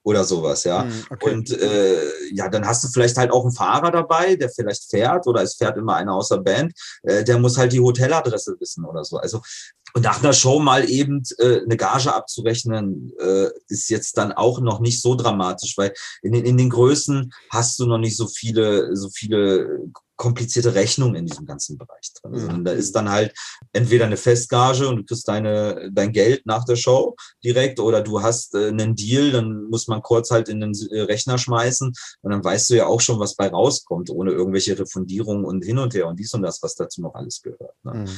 [0.07, 0.85] oder sowas, ja.
[0.85, 1.35] Hm, okay.
[1.35, 2.01] Und äh,
[2.33, 5.57] ja, dann hast du vielleicht halt auch einen Fahrer dabei, der vielleicht fährt oder es
[5.57, 9.17] fährt immer einer aus der Band, äh, der muss halt die Hoteladresse wissen oder so.
[9.17, 9.41] Also
[9.95, 14.61] und nach einer Show mal eben äh, eine Gage abzurechnen, äh, ist jetzt dann auch
[14.61, 15.93] noch nicht so dramatisch, weil
[16.23, 21.15] in den, in den Größen hast du noch nicht so viele, so viele komplizierte Rechnungen
[21.15, 22.33] in diesem ganzen Bereich drin.
[22.33, 22.39] Mhm.
[22.39, 23.35] Sondern da ist dann halt
[23.73, 28.23] entweder eine Festgage und du kriegst deine, dein Geld nach der Show direkt oder du
[28.23, 31.93] hast äh, einen Deal, dann muss man kurz halt in den äh, Rechner schmeißen
[32.23, 35.79] und dann weißt du ja auch schon, was bei rauskommt, ohne irgendwelche Refundierungen und hin
[35.79, 37.75] und her und dies und das, was dazu noch alles gehört.
[37.85, 37.95] Ne?
[37.95, 38.09] Mhm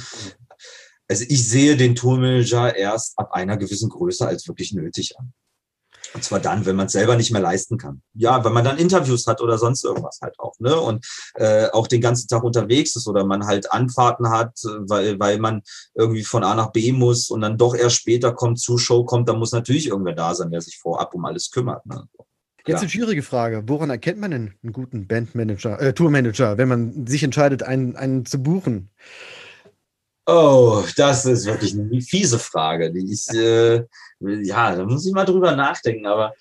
[1.09, 5.33] also ich sehe den Tourmanager erst ab einer gewissen Größe als wirklich nötig an.
[6.15, 8.03] Und zwar dann, wenn man es selber nicht mehr leisten kann.
[8.15, 10.55] Ja, wenn man dann Interviews hat oder sonst irgendwas halt auch.
[10.59, 10.79] Ne?
[10.79, 14.53] Und äh, auch den ganzen Tag unterwegs ist oder man halt Anfahrten hat,
[14.87, 15.63] weil, weil man
[15.95, 19.29] irgendwie von A nach B muss und dann doch erst später kommt, zu Show kommt,
[19.29, 21.85] dann muss natürlich irgendwer da sein, der sich vorab um alles kümmert.
[21.87, 22.05] Ne?
[22.69, 23.63] Jetzt eine schwierige Frage.
[23.67, 28.27] Woran erkennt man denn einen guten Bandmanager, äh, Tourmanager, wenn man sich entscheidet, einen, einen
[28.27, 28.91] zu buchen?
[30.31, 32.93] Oh, das ist wirklich eine fiese Frage.
[32.93, 33.83] Die ich, äh,
[34.21, 36.05] ja, da muss ich mal drüber nachdenken.
[36.05, 36.35] Aber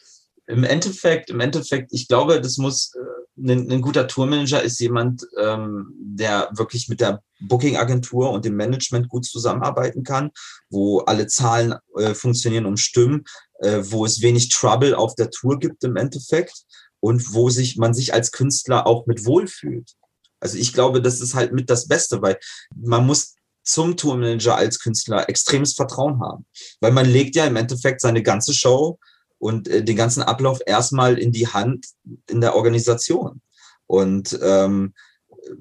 [0.46, 5.26] im Endeffekt, im Endeffekt, ich glaube, das muss äh, ein, ein guter Tourmanager ist jemand,
[5.40, 10.32] ähm, der wirklich mit der Booking-Agentur und dem Management gut zusammenarbeiten kann,
[10.70, 13.24] wo alle Zahlen äh, funktionieren und stimmen,
[13.60, 16.66] äh, wo es wenig Trouble auf der Tour gibt im Endeffekt
[17.00, 19.94] und wo sich man sich als Künstler auch mit wohlfühlt.
[20.42, 22.38] Also ich glaube, das ist halt mit das Beste, weil
[22.76, 23.37] man muss
[23.68, 26.46] zum Tourmanager als Künstler extremes Vertrauen haben.
[26.80, 28.98] Weil man legt ja im Endeffekt seine ganze Show
[29.40, 31.86] und äh, den ganzen Ablauf erstmal in die Hand
[32.30, 33.42] in der Organisation.
[33.86, 34.94] Und ähm,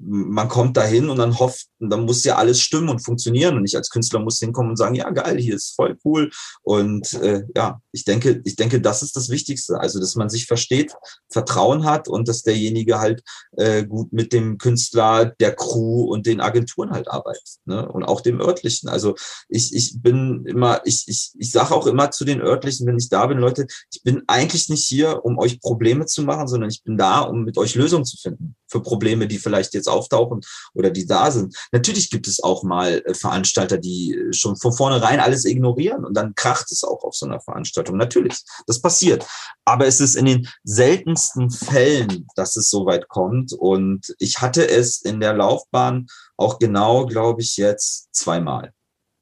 [0.01, 3.57] man kommt dahin und dann hofft, dann muss ja alles stimmen und funktionieren.
[3.57, 6.31] Und ich als Künstler muss hinkommen und sagen, ja, geil, hier ist voll cool.
[6.63, 9.79] Und äh, ja, ich denke, ich denke, das ist das Wichtigste.
[9.79, 10.93] Also, dass man sich versteht,
[11.29, 13.23] Vertrauen hat und dass derjenige halt
[13.57, 17.59] äh, gut mit dem Künstler, der Crew und den Agenturen halt arbeitet.
[17.65, 17.87] Ne?
[17.89, 18.89] Und auch dem örtlichen.
[18.89, 19.15] Also
[19.49, 23.09] ich, ich bin immer, ich, ich, ich sage auch immer zu den örtlichen, wenn ich
[23.09, 26.83] da bin, Leute, ich bin eigentlich nicht hier, um euch Probleme zu machen, sondern ich
[26.83, 30.41] bin da, um mit euch Lösungen zu finden für Probleme, die vielleicht jetzt auftauchen
[30.75, 31.57] oder die da sind.
[31.73, 36.17] Natürlich gibt es auch mal äh, Veranstalter, die äh, schon von vornherein alles ignorieren und
[36.17, 37.97] dann kracht es auch auf so einer Veranstaltung.
[37.97, 39.27] Natürlich, das passiert.
[39.65, 43.53] Aber es ist in den seltensten Fällen, dass es so weit kommt.
[43.53, 46.07] Und ich hatte es in der Laufbahn
[46.37, 48.73] auch genau, glaube ich, jetzt zweimal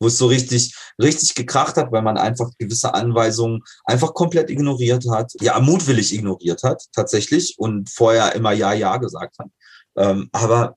[0.00, 5.06] wo es so richtig, richtig gekracht hat, weil man einfach gewisse Anweisungen einfach komplett ignoriert
[5.10, 9.48] hat, ja, mutwillig ignoriert hat, tatsächlich, und vorher immer Ja, Ja gesagt hat.
[9.96, 10.76] Ähm, aber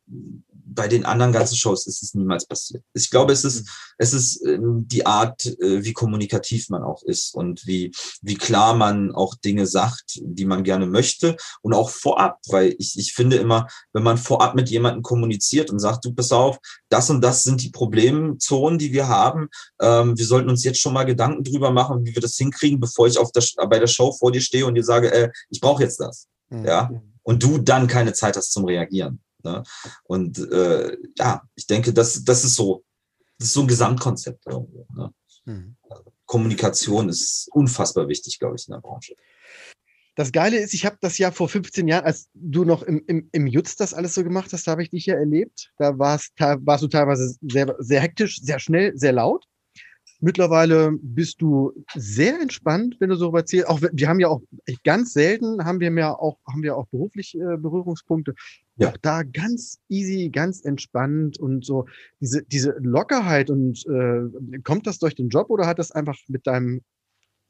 [0.77, 2.83] bei den anderen ganzen Shows ist es niemals passiert.
[2.93, 7.33] Ich glaube, es ist, es ist ähm, die Art, äh, wie kommunikativ man auch ist
[7.33, 7.91] und wie,
[8.21, 12.97] wie klar man auch Dinge sagt, die man gerne möchte und auch vorab, weil ich,
[12.97, 16.59] ich finde immer, wenn man vorab mit jemandem kommuniziert und sagt, du pass auf,
[16.89, 19.49] das und das sind die Problemzonen, die wir haben.
[19.81, 23.07] Ähm, wir sollten uns jetzt schon mal Gedanken drüber machen, wie wir das hinkriegen, bevor
[23.07, 25.81] ich auf der, bei der Show vor dir stehe und dir sage, äh, ich brauche
[25.81, 26.27] jetzt das.
[26.49, 26.65] Mhm.
[26.65, 26.89] Ja.
[27.27, 29.19] Und du dann keine Zeit hast zum Reagieren.
[29.43, 29.61] Ne?
[30.05, 32.85] Und äh, ja, ich denke, das, das ist so,
[33.37, 34.87] das ist so ein Gesamtkonzept irgendwo.
[34.95, 35.13] Ne?
[35.43, 35.75] Mhm.
[36.25, 39.13] Kommunikation ist unfassbar wichtig, glaube ich, in der Branche.
[40.15, 43.27] Das Geile ist, ich habe das ja vor 15 Jahren, als du noch im, im,
[43.33, 45.73] im Jutz das alles so gemacht hast, da habe ich dich ja erlebt.
[45.77, 49.45] Da warst, warst du teilweise sehr, sehr hektisch, sehr schnell, sehr laut.
[50.19, 53.67] Mittlerweile bist du sehr entspannt, wenn du so erzählst.
[53.67, 54.41] Auch wir haben ja auch
[54.83, 58.33] ganz selten haben wir mehr auch haben wir auch beruflich äh, Berührungspunkte.
[58.77, 58.89] Ja.
[58.89, 61.85] Auch da ganz easy, ganz entspannt und so
[62.19, 66.47] diese diese Lockerheit und äh, kommt das durch den Job oder hat das einfach mit
[66.47, 66.81] deinem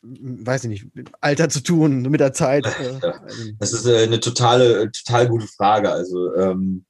[0.03, 0.87] weiß ich nicht,
[1.21, 2.65] Alter zu tun, mit der Zeit?
[2.65, 3.21] Äh, ja.
[3.59, 5.91] Das ist äh, eine totale, total gute Frage.
[5.91, 6.85] Also ähm,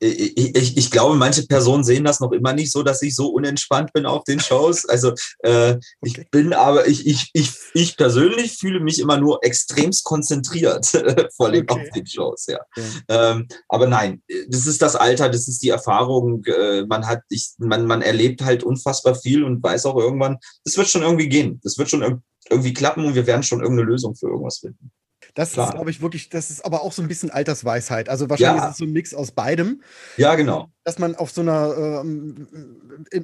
[0.00, 3.28] ich, ich, ich glaube, manche Personen sehen das noch immer nicht so, dass ich so
[3.28, 4.86] unentspannt bin auf den Shows.
[4.86, 5.80] Also äh, okay.
[6.02, 10.86] ich bin aber, ich, ich, ich, ich persönlich fühle mich immer nur extremst konzentriert,
[11.36, 11.82] vor allem okay.
[11.82, 12.58] auf den Shows, ja.
[12.76, 12.86] Okay.
[13.08, 16.42] Ähm, aber nein, das ist das Alter, das ist die Erfahrung.
[16.46, 20.78] Äh, man hat, ich, man, man erlebt halt unfassbar viel und weiß auch irgendwann, das
[20.78, 21.60] wird schon irgendwie gehen.
[21.62, 24.90] Das wird schon irgendwie klappen und wir werden schon irgendeine Lösung für irgendwas finden.
[25.34, 25.68] Das Klar.
[25.68, 28.08] ist, glaube ich, wirklich, das ist aber auch so ein bisschen Altersweisheit.
[28.08, 28.68] Also wahrscheinlich ja.
[28.68, 29.82] ist es so ein Mix aus beidem.
[30.16, 30.70] Ja, genau.
[30.84, 32.48] Dass man auf so einer, ähm,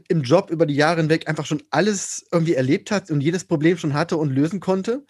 [0.08, 3.76] im, Job über die Jahre hinweg einfach schon alles irgendwie erlebt hat und jedes Problem
[3.76, 5.04] schon hatte und lösen konnte.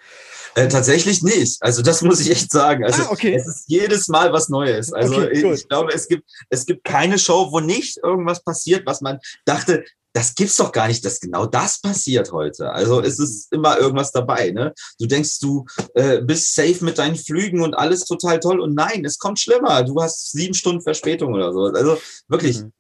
[0.55, 1.63] Äh, tatsächlich nicht.
[1.63, 2.85] Also das muss ich echt sagen.
[2.85, 3.35] Also ah, okay.
[3.35, 4.93] es ist jedes Mal was Neues.
[4.93, 8.87] Also okay, ich, ich glaube, es gibt, es gibt keine Show, wo nicht irgendwas passiert,
[8.87, 9.85] was man dachte,
[10.17, 12.73] das gibt's doch gar nicht, dass genau das passiert heute.
[12.73, 14.51] Also es ist immer irgendwas dabei.
[14.51, 14.73] Ne?
[14.99, 19.05] Du denkst, du äh, bist safe mit deinen Flügen und alles total toll und nein,
[19.05, 19.83] es kommt schlimmer.
[19.83, 21.65] Du hast sieben Stunden Verspätung oder so.
[21.67, 21.99] Also
[22.29, 22.61] wirklich.
[22.61, 22.73] Mhm.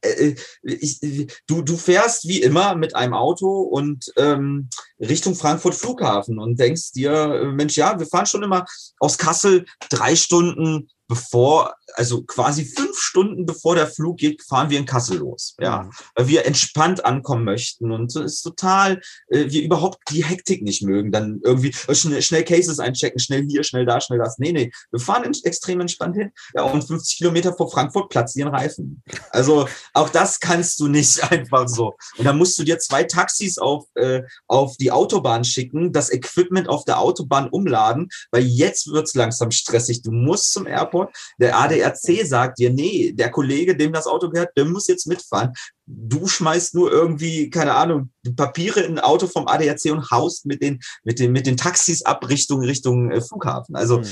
[0.00, 0.98] Äh, ich,
[1.46, 4.68] du, du fährst wie immer mit einem Auto und ähm,
[4.98, 8.64] Richtung Frankfurt Flughafen und denkst dir, äh, Mensch, ja, wir fahren schon immer
[8.98, 14.78] aus Kassel drei Stunden bevor, also quasi fünf Stunden bevor der Flug geht, fahren wir
[14.78, 15.56] in Kassel los.
[15.60, 15.90] Ja, mhm.
[16.14, 20.82] weil wir entspannt ankommen möchten und es ist total, äh, wir überhaupt die Hektik nicht
[20.82, 21.10] mögen.
[21.10, 24.38] Dann irgendwie äh, schnell, schnell Cases einchecken, schnell hier, schnell da, schnell das.
[24.38, 26.30] Nee, nee, wir fahren extrem entspannt hin.
[26.54, 29.02] Ja, und 50 Kilometer vor Frankfurt platzieren Reifen.
[29.30, 31.94] Also auch das kannst du nicht einfach so.
[32.18, 36.68] Und dann musst du dir zwei Taxis auf, äh, auf die Autobahn schicken, das Equipment
[36.68, 40.02] auf der Autobahn umladen, weil jetzt wird's langsam stressig.
[40.02, 41.16] Du musst zum Airport Frankfurt.
[41.38, 45.52] Der ADRC sagt dir, nee, der Kollege, dem das Auto gehört, der muss jetzt mitfahren.
[45.86, 50.62] Du schmeißt nur irgendwie, keine Ahnung, Papiere in ein Auto vom ADRC und haust mit
[50.62, 53.76] den, mit den, mit den Taxis ab Richtung, Richtung äh, Flughafen.
[53.76, 54.06] Also mhm.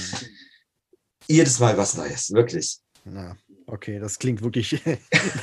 [1.26, 2.78] jedes Mal was Neues, wirklich.
[3.04, 3.36] Ja.
[3.70, 4.80] Okay, das klingt wirklich.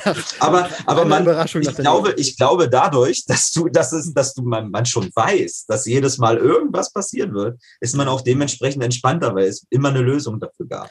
[0.40, 4.68] aber aber man, ich glaube, ich glaube dadurch, dass du, dass es, dass du man,
[4.68, 9.46] man schon weiß, dass jedes Mal irgendwas passieren wird, ist man auch dementsprechend entspannter, weil
[9.46, 10.90] es immer eine Lösung dafür gab.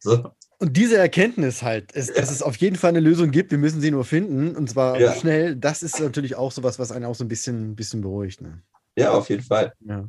[0.00, 0.28] So.
[0.58, 2.16] Und diese Erkenntnis halt, ist, ja.
[2.16, 4.98] dass es auf jeden Fall eine Lösung gibt, wir müssen sie nur finden und zwar
[4.98, 5.14] ja.
[5.14, 8.40] schnell, das ist natürlich auch sowas, was einen auch so ein bisschen, bisschen beruhigt.
[8.40, 8.60] Ne?
[8.96, 9.72] Ja, auf jeden Fall.
[9.86, 10.08] Ja.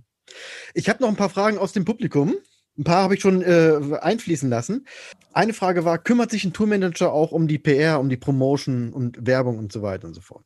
[0.73, 2.35] Ich habe noch ein paar Fragen aus dem Publikum.
[2.78, 4.88] Ein paar habe ich schon äh, einfließen lassen.
[5.34, 9.25] Eine Frage war, kümmert sich ein Tourmanager auch um die PR, um die Promotion und
[9.25, 10.45] Werbung und so weiter und so fort?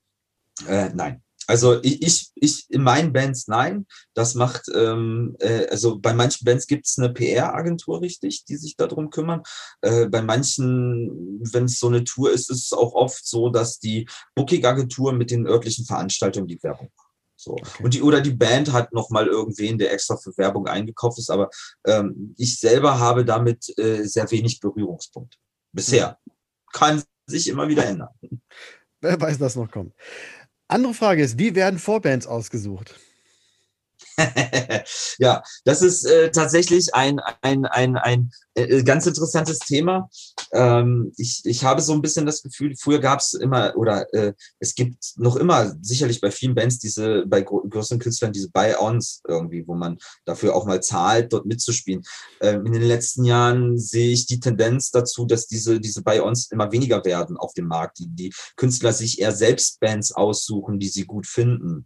[0.68, 1.22] Äh, nein.
[1.48, 3.86] Also ich, ich, ich in meinen Bands nein.
[4.14, 8.78] Das macht, ähm, äh, also bei manchen Bands gibt es eine PR-Agentur richtig, die sich
[8.78, 9.42] darum kümmern.
[9.82, 13.80] Äh, bei manchen, wenn es so eine Tour ist, ist es auch oft so, dass
[13.80, 17.11] die Booking-Agentur mit den örtlichen Veranstaltungen die Werbung macht.
[17.42, 17.54] So.
[17.54, 17.84] Okay.
[17.84, 21.50] Und die, oder die Band hat nochmal irgendwen, der extra für Werbung eingekauft ist, aber
[21.88, 25.38] ähm, ich selber habe damit äh, sehr wenig Berührungspunkte.
[25.72, 26.20] Bisher.
[26.24, 26.32] Mhm.
[26.72, 28.10] Kann sich immer wieder ändern.
[29.02, 29.94] Wer weiß, was noch kommt.
[30.68, 32.96] Andere Frage ist, wie werden Vorbands ausgesucht?
[35.18, 40.10] ja, das ist äh, tatsächlich ein, ein, ein, ein äh, ganz interessantes Thema.
[40.52, 44.34] Ähm, ich, ich habe so ein bisschen das Gefühl, früher gab es immer, oder äh,
[44.60, 49.66] es gibt noch immer, sicherlich bei vielen Bands, diese, bei größeren Künstlern, diese Buy-Ons irgendwie,
[49.68, 52.04] wo man dafür auch mal zahlt, dort mitzuspielen.
[52.42, 56.72] Ähm, in den letzten Jahren sehe ich die Tendenz dazu, dass diese, diese Buy-Ons immer
[56.72, 58.00] weniger werden auf dem Markt.
[58.00, 61.86] Die, die Künstler sich eher selbst Bands aussuchen, die sie gut finden.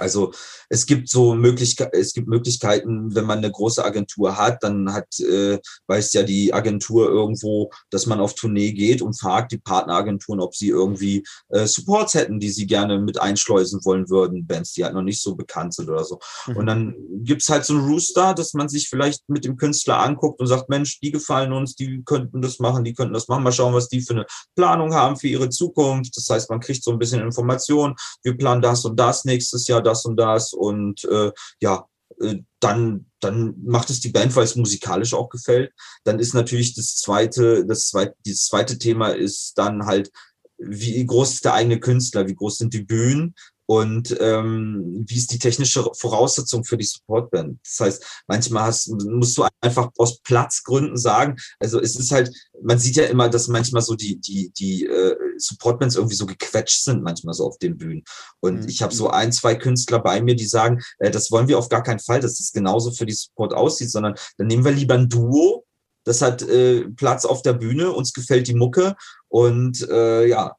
[0.00, 0.32] Also
[0.68, 5.18] es gibt so Möglichkeiten, es gibt Möglichkeiten, wenn man eine große Agentur hat, dann hat,
[5.20, 10.40] äh, weiß ja die Agentur irgendwo, dass man auf Tournee geht und fragt die Partneragenturen,
[10.40, 14.84] ob sie irgendwie äh, Supports hätten, die sie gerne mit einschleusen wollen würden, Bands, die
[14.84, 16.18] halt noch nicht so bekannt sind oder so.
[16.46, 16.56] Mhm.
[16.56, 20.40] Und dann gibt's halt so ein Rooster, dass man sich vielleicht mit dem Künstler anguckt
[20.40, 23.42] und sagt, Mensch, die gefallen uns, die könnten das machen, die könnten das machen.
[23.42, 26.16] Mal schauen, was die für eine Planung haben für ihre Zukunft.
[26.16, 27.94] Das heißt, man kriegt so ein bisschen Information.
[28.22, 31.86] Wir planen das und das nächstes Jahr das und das und äh, ja,
[32.20, 35.72] äh, dann, dann macht es die Band, weil es musikalisch auch gefällt.
[36.04, 40.10] Dann ist natürlich das zweite, das zweite, dieses zweite Thema ist dann halt,
[40.58, 43.34] wie groß ist der eigene Künstler, wie groß sind die Bühnen
[43.70, 47.60] und ähm, wie ist die technische Voraussetzung für die Supportband.
[47.62, 52.80] Das heißt, manchmal hast, musst du einfach aus Platzgründen sagen, also es ist halt, man
[52.80, 57.04] sieht ja immer, dass manchmal so die, die, die äh, Supportbands irgendwie so gequetscht sind,
[57.04, 58.02] manchmal so auf den Bühnen.
[58.40, 58.68] Und mhm.
[58.68, 61.68] ich habe so ein, zwei Künstler bei mir, die sagen, äh, das wollen wir auf
[61.68, 64.94] gar keinen Fall, dass das genauso für die Support aussieht, sondern dann nehmen wir lieber
[64.94, 65.64] ein Duo,
[66.02, 68.96] das hat äh, Platz auf der Bühne, uns gefällt die Mucke
[69.28, 70.56] und äh, ja,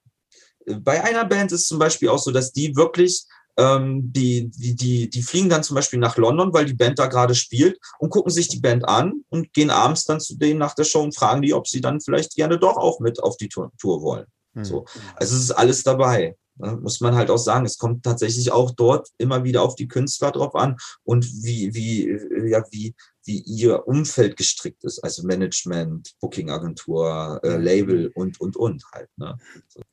[0.80, 3.26] bei einer Band ist zum Beispiel auch so, dass die wirklich,
[3.58, 7.08] ähm, die, die, die, die fliegen dann zum Beispiel nach London, weil die Band da
[7.08, 10.76] gerade spielt und gucken sich die Band an und gehen abends dann zu denen nach
[10.76, 13.50] der Show und fragen die, ob sie dann vielleicht gerne doch auch mit auf die
[13.50, 14.26] Tour, Tour wollen.
[14.54, 14.66] Mhm.
[14.66, 14.86] So.
[15.16, 16.36] Also es ist alles dabei.
[16.58, 16.78] Ne?
[16.82, 17.66] Muss man halt auch sagen.
[17.66, 22.50] Es kommt tatsächlich auch dort immer wieder auf die Künstler drauf an und wie, wie,
[22.50, 22.96] ja, wie,
[23.26, 29.10] wie ihr Umfeld gestrickt ist, also Management, Booking-Agentur, äh, Label und, und, und halt.
[29.18, 29.38] Ne?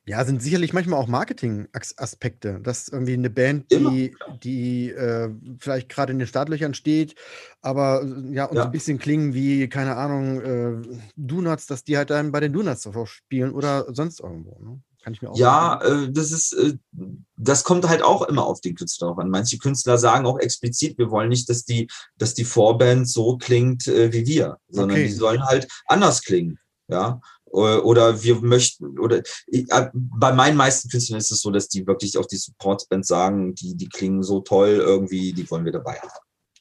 [0.05, 6.11] Ja, sind sicherlich manchmal auch Marketing-Aspekte, dass irgendwie eine Band, die, die äh, vielleicht gerade
[6.11, 7.15] in den Startlöchern steht,
[7.61, 8.65] aber ja, und ja.
[8.65, 12.83] ein bisschen klingen wie, keine Ahnung, äh, Donuts, dass die halt dann bei den Donuts
[12.83, 14.57] davor spielen oder sonst irgendwo.
[14.59, 14.81] Ne?
[15.03, 16.77] Kann ich mir auch Ja, äh, das ist, äh,
[17.37, 19.29] das kommt halt auch immer auf den Künstler drauf an.
[19.29, 23.87] Manche Künstler sagen auch explizit, wir wollen nicht, dass die, dass die Vorband so klingt
[23.87, 25.07] äh, wie wir, sondern okay.
[25.07, 26.59] die sollen halt anders klingen.
[26.87, 27.21] Ja,
[27.51, 32.17] oder wir möchten, oder äh, bei meinen meisten Künstlern ist es so, dass die wirklich
[32.17, 36.09] auch die Supportband sagen, die, die klingen so toll irgendwie, die wollen wir dabei haben.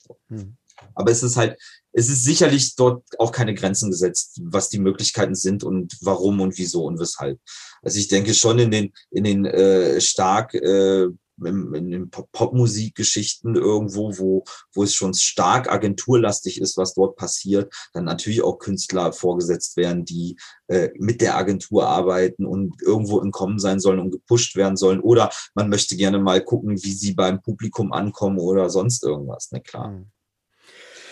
[0.07, 0.19] So.
[0.29, 0.57] Hm.
[0.95, 1.59] Aber es ist halt,
[1.99, 6.57] es ist sicherlich dort auch keine Grenzen gesetzt, was die Möglichkeiten sind und warum und
[6.57, 7.41] wieso und weshalb.
[7.83, 11.09] Also ich denke schon in den, in den äh, stark äh,
[11.45, 14.45] in, in den Popmusikgeschichten irgendwo, wo,
[14.75, 20.05] wo es schon stark agenturlastig ist, was dort passiert, dann natürlich auch Künstler vorgesetzt werden,
[20.05, 20.37] die
[20.67, 25.01] äh, mit der Agentur arbeiten und irgendwo im Kommen sein sollen und gepusht werden sollen.
[25.01, 29.61] Oder man möchte gerne mal gucken, wie sie beim Publikum ankommen oder sonst irgendwas, ne
[29.61, 29.91] klar.
[29.91, 30.11] Mhm.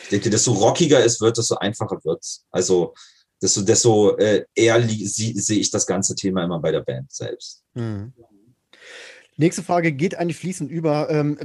[0.07, 2.45] Ich denke, desto rockiger es wird, desto einfacher wird es.
[2.53, 2.95] Also
[3.43, 7.65] desto, desto äh, eher sehe ich das ganze Thema immer bei der Band selbst.
[7.75, 8.13] Mhm.
[9.37, 11.11] Nächste Frage geht eigentlich fließend über.
[11.11, 11.39] Ähm,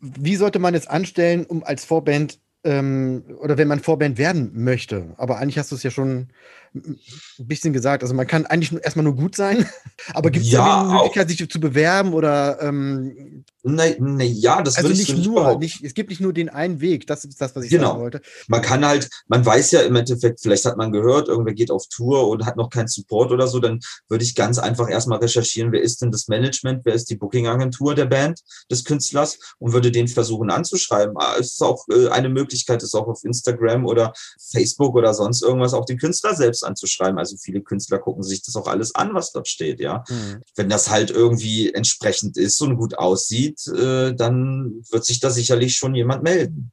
[0.00, 5.14] wie sollte man es anstellen, um als Vorband ähm, oder wenn man Vorband werden möchte?
[5.16, 6.28] Aber eigentlich hast du es ja schon
[6.74, 6.98] ein
[7.38, 8.02] bisschen gesagt.
[8.02, 9.68] Also man kann eigentlich nur, erstmal nur gut sein,
[10.14, 14.76] aber gibt es ja, eine Möglichkeit, sich zu bewerben oder ähm, Ne, ne, ja, das
[14.76, 17.64] also nicht nur, nicht, es gibt nicht nur den einen Weg, das ist das, was
[17.64, 17.88] ich genau.
[17.88, 18.22] sagen wollte.
[18.48, 21.86] Man kann halt, man weiß ja im Endeffekt, vielleicht hat man gehört, irgendwer geht auf
[21.88, 25.72] Tour und hat noch keinen Support oder so, dann würde ich ganz einfach erstmal recherchieren,
[25.72, 28.40] wer ist denn das Management, wer ist die Booking-Agentur der Band,
[28.70, 31.14] des Künstlers und würde den versuchen anzuschreiben.
[31.18, 34.12] Ah, es ist auch äh, eine Möglichkeit, ist auch auf Instagram oder
[34.52, 37.18] Facebook oder sonst irgendwas auch den Künstler selbst anzuschreiben.
[37.18, 40.04] Also viele Künstler gucken sich das auch alles an, was dort steht, ja.
[40.08, 40.42] Mhm.
[40.56, 45.30] Wenn das halt irgendwie entsprechend ist und gut aussieht, sieht, äh, dann wird sich da
[45.30, 46.72] sicherlich schon jemand melden.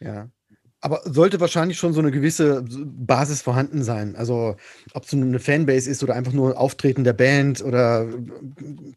[0.00, 0.30] Ja.
[0.84, 4.16] Aber sollte wahrscheinlich schon so eine gewisse Basis vorhanden sein.
[4.16, 4.54] Also
[4.92, 8.06] ob es eine Fanbase ist oder einfach nur Auftreten der Band oder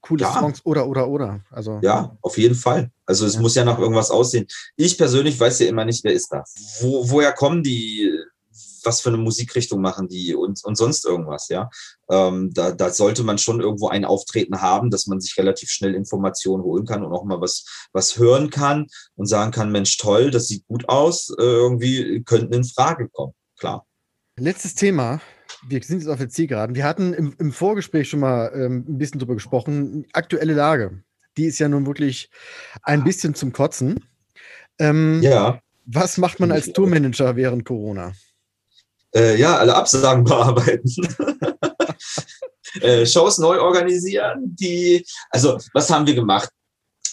[0.02, 0.34] coole ja.
[0.38, 1.40] Songs oder oder oder.
[1.50, 2.92] Also ja, auf jeden Fall.
[3.06, 3.40] Also es ja.
[3.40, 4.48] muss ja nach irgendwas aussehen.
[4.76, 6.54] Ich persönlich weiß ja immer nicht, wer ist das.
[6.82, 8.12] Wo, woher kommen die?
[8.88, 11.70] Was für eine Musikrichtung machen die und, und sonst irgendwas, ja.
[12.10, 15.94] Ähm, da, da sollte man schon irgendwo ein Auftreten haben, dass man sich relativ schnell
[15.94, 20.32] Informationen holen kann und auch mal was, was hören kann und sagen kann, Mensch, toll,
[20.32, 23.86] das sieht gut aus, äh, irgendwie könnten in Frage kommen, klar.
[24.40, 25.20] Letztes Thema.
[25.68, 26.76] Wir sind jetzt auf der Zielgeraden.
[26.76, 30.06] Wir hatten im, im Vorgespräch schon mal ähm, ein bisschen drüber gesprochen.
[30.14, 31.04] Aktuelle Lage.
[31.38, 32.30] Die ist ja nun wirklich
[32.84, 34.06] ein bisschen zum Kotzen.
[34.80, 35.60] Ähm, ja.
[35.86, 38.14] Was macht man als Tourmanager während Corona?
[39.16, 40.92] Äh, ja, alle Absagen bearbeiten.
[42.82, 44.56] äh, Shows neu organisieren.
[44.60, 46.50] Die, also, was haben wir gemacht?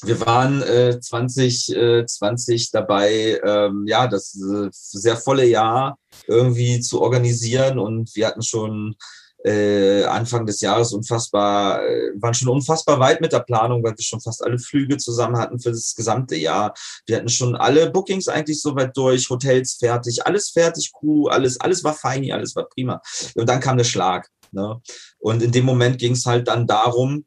[0.03, 7.01] Wir waren äh, 2020 äh, dabei, ähm, ja, das äh, sehr volle Jahr irgendwie zu
[7.01, 8.97] organisieren und wir hatten schon
[9.45, 14.03] äh, Anfang des Jahres unfassbar, äh, waren schon unfassbar weit mit der Planung, weil wir
[14.03, 16.75] schon fast alle Flüge zusammen hatten für das gesamte Jahr.
[17.07, 21.85] Wir hatten schon alle Bookings eigentlich soweit durch, Hotels fertig, alles fertig, Crew, alles, alles
[21.85, 23.03] war fein, alles war prima.
[23.35, 24.31] Und dann kam der Schlag.
[24.51, 24.81] Ne?
[25.19, 27.27] Und in dem Moment ging es halt dann darum,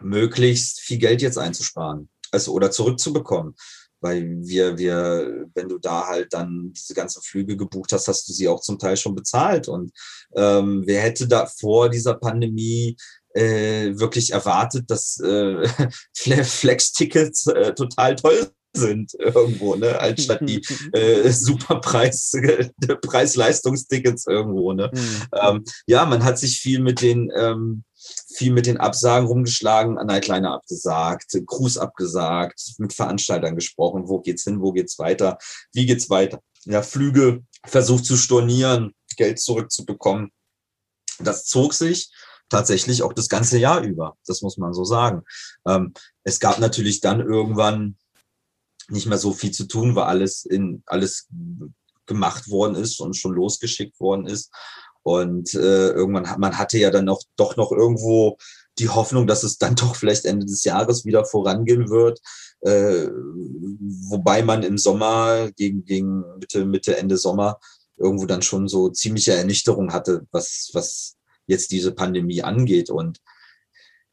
[0.00, 3.54] möglichst viel Geld jetzt einzusparen, also oder zurückzubekommen
[4.00, 8.32] weil wir, wir, wenn du da halt dann diese ganzen Flüge gebucht hast, hast du
[8.32, 9.68] sie auch zum Teil schon bezahlt.
[9.68, 9.92] Und
[10.36, 12.96] ähm, wer hätte da vor dieser Pandemie
[13.34, 15.68] äh, wirklich erwartet, dass äh,
[16.14, 22.32] Flex-Tickets äh, total toll sind irgendwo, ne, anstatt die äh, Superpreis,
[23.02, 24.90] Preis-Leistungstickets irgendwo, ne.
[24.92, 25.22] Mhm.
[25.34, 27.84] Ähm, ja, man hat sich viel mit den ähm,
[28.34, 34.60] viel mit den Absagen rumgeschlagen, Nightliner abgesagt, Cruise abgesagt, mit Veranstaltern gesprochen, wo geht's hin,
[34.60, 35.38] wo geht's weiter,
[35.72, 36.40] wie geht's weiter.
[36.64, 40.30] Ja, Flüge versucht zu stornieren, Geld zurückzubekommen.
[41.18, 42.10] Das zog sich
[42.48, 44.16] tatsächlich auch das ganze Jahr über.
[44.26, 45.22] Das muss man so sagen.
[45.66, 45.92] Ähm,
[46.24, 47.96] es gab natürlich dann irgendwann
[48.88, 51.28] nicht mehr so viel zu tun, weil alles in alles
[52.06, 54.50] gemacht worden ist und schon losgeschickt worden ist.
[55.08, 58.36] Und äh, irgendwann man hatte ja dann noch doch noch irgendwo
[58.78, 62.20] die Hoffnung, dass es dann doch vielleicht Ende des Jahres wieder vorangehen wird.
[62.60, 63.08] Äh,
[64.10, 67.58] wobei man im Sommer gegen, gegen Mitte, Mitte, Ende Sommer
[67.96, 72.90] irgendwo dann schon so ziemliche Ernüchterung hatte, was, was jetzt diese Pandemie angeht.
[72.90, 73.18] Und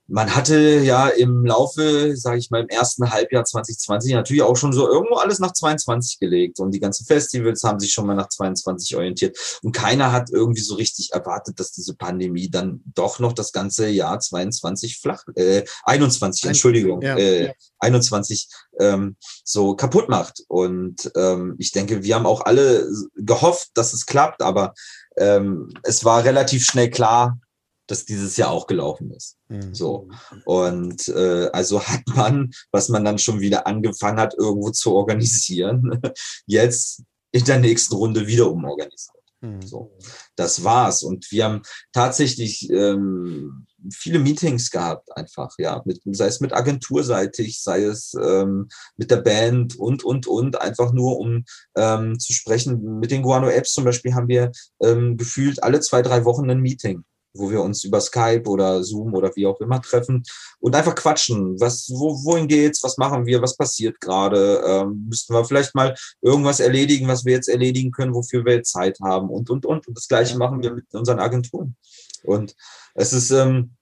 [0.07, 4.71] man hatte ja im Laufe, sage ich mal, im ersten Halbjahr 2020 natürlich auch schon
[4.71, 6.59] so irgendwo alles nach 22 gelegt.
[6.59, 9.37] Und die ganzen Festivals haben sich schon mal nach 22 orientiert.
[9.63, 13.87] Und keiner hat irgendwie so richtig erwartet, dass diese Pandemie dann doch noch das ganze
[13.87, 17.53] Jahr 22 flach, äh, 21, Entschuldigung, ja, äh, ja.
[17.79, 18.47] 21
[18.79, 20.43] ähm, so kaputt macht.
[20.47, 24.75] Und ähm, ich denke, wir haben auch alle gehofft, dass es klappt, aber
[25.17, 27.39] ähm, es war relativ schnell klar,
[27.87, 29.37] das dieses Jahr auch gelaufen ist.
[29.49, 29.73] Mhm.
[29.73, 30.09] So.
[30.45, 36.01] Und äh, also hat man, was man dann schon wieder angefangen hat, irgendwo zu organisieren,
[36.45, 39.15] jetzt in der nächsten Runde wieder umorganisiert.
[39.41, 39.61] Mhm.
[39.61, 39.91] So,
[40.35, 41.03] das war's.
[41.03, 41.61] Und wir haben
[41.91, 48.69] tatsächlich ähm, viele Meetings gehabt, einfach, ja, mit, sei es mit agenturseitig, sei es ähm,
[48.97, 51.43] mit der Band und, und, und, einfach nur um
[51.75, 52.99] ähm, zu sprechen.
[52.99, 56.61] Mit den Guano Apps zum Beispiel haben wir ähm, gefühlt alle zwei, drei Wochen ein
[56.61, 57.03] Meeting
[57.35, 60.23] wo wir uns über Skype oder Zoom oder wie auch immer treffen
[60.59, 61.59] und einfach quatschen.
[61.59, 62.83] Was, wo, wohin geht's?
[62.83, 63.41] Was machen wir?
[63.41, 64.61] Was passiert gerade?
[64.65, 68.71] Ähm, müssten wir vielleicht mal irgendwas erledigen, was wir jetzt erledigen können, wofür wir jetzt
[68.71, 69.87] Zeit haben und, und, und.
[69.87, 71.75] Und das Gleiche machen wir mit unseren Agenturen.
[72.23, 72.55] Und
[72.95, 73.75] es ist ähm,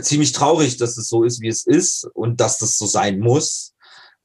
[0.00, 3.74] ziemlich traurig, dass es so ist, wie es ist und dass das so sein muss.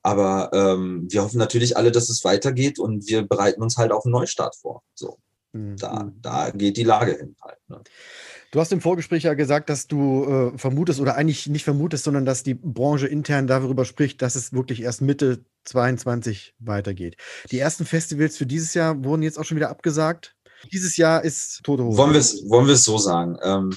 [0.06, 4.06] Aber ähm, wir hoffen natürlich alle, dass es weitergeht und wir bereiten uns halt auf
[4.06, 4.84] einen Neustart vor.
[4.94, 5.18] So,
[5.52, 5.78] mhm.
[5.78, 7.58] da, da geht die Lage hin halt.
[7.68, 7.82] Ne?
[8.52, 12.26] Du hast im Vorgespräch ja gesagt, dass du äh, vermutest oder eigentlich nicht vermutest, sondern
[12.26, 17.18] dass die Branche intern darüber spricht, dass es wirklich erst Mitte 22 weitergeht.
[17.52, 20.36] Die ersten Festivals für dieses Jahr wurden jetzt auch schon wieder abgesagt.
[20.72, 21.98] Dieses Jahr ist tote Hose.
[21.98, 23.38] Wollen wir es wollen so sagen?
[23.44, 23.76] Ähm,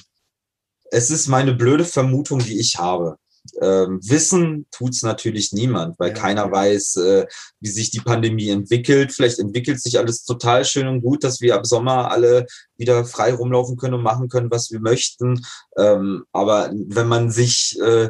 [0.91, 3.17] es ist meine blöde Vermutung, die ich habe.
[3.61, 6.15] Ähm, wissen tut's natürlich niemand, weil ja.
[6.15, 7.27] keiner weiß, äh,
[7.59, 9.11] wie sich die Pandemie entwickelt.
[9.11, 12.45] Vielleicht entwickelt sich alles total schön und gut, dass wir ab Sommer alle
[12.77, 15.41] wieder frei rumlaufen können und machen können, was wir möchten.
[15.77, 18.09] Ähm, aber wenn man sich äh,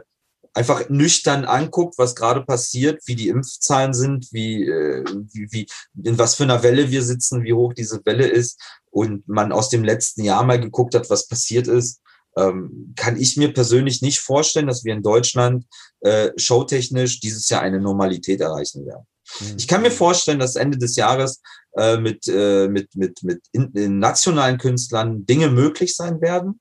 [0.54, 5.68] einfach nüchtern anguckt, was gerade passiert, wie die Impfzahlen sind, wie, äh, wie, wie,
[6.04, 8.60] in was für einer Welle wir sitzen, wie hoch diese Welle ist
[8.92, 12.02] und man aus dem letzten Jahr mal geguckt hat, was passiert ist,
[12.38, 15.66] ähm, kann ich mir persönlich nicht vorstellen, dass wir in Deutschland
[16.02, 19.06] äh, showtechnisch dieses Jahr eine Normalität erreichen werden.
[19.40, 19.56] Mhm.
[19.58, 21.42] Ich kann mir vorstellen, dass Ende des Jahres
[21.78, 26.60] äh, mit, äh, mit, mit, mit in, in nationalen Künstlern Dinge möglich sein werden,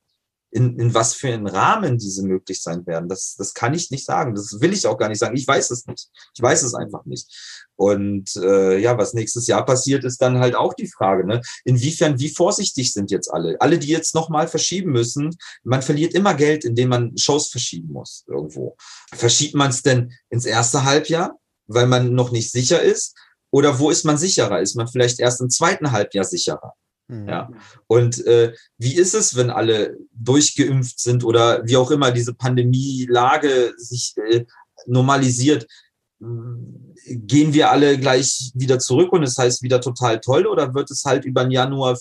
[0.51, 4.05] in, in was für einen Rahmen diese möglich sein werden, das, das kann ich nicht
[4.05, 4.35] sagen.
[4.35, 5.37] Das will ich auch gar nicht sagen.
[5.37, 6.09] Ich weiß es nicht.
[6.35, 7.69] Ich weiß es einfach nicht.
[7.77, 11.43] Und äh, ja, was nächstes Jahr passiert, ist dann halt auch die Frage, ne?
[11.65, 13.61] Inwiefern, wie vorsichtig sind jetzt alle?
[13.61, 18.25] Alle, die jetzt nochmal verschieben müssen, man verliert immer Geld, indem man Shows verschieben muss
[18.27, 18.77] irgendwo.
[19.13, 23.15] Verschiebt man es denn ins erste Halbjahr, weil man noch nicht sicher ist?
[23.51, 24.61] Oder wo ist man sicherer?
[24.61, 26.75] Ist man vielleicht erst im zweiten Halbjahr sicherer?
[27.09, 27.29] Mhm.
[27.29, 27.51] Ja.
[27.87, 33.75] Und äh, wie ist es, wenn alle durchgeimpft sind oder wie auch immer diese Pandemielage
[33.77, 34.45] sich äh,
[34.87, 35.67] normalisiert?
[36.21, 40.91] gehen wir alle gleich wieder zurück und es das heißt wieder total toll oder wird
[40.91, 41.97] es halt über den Januar,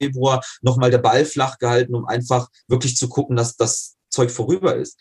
[0.00, 4.76] Februar nochmal der Ball flach gehalten, um einfach wirklich zu gucken, dass das Zeug vorüber
[4.76, 4.98] ist?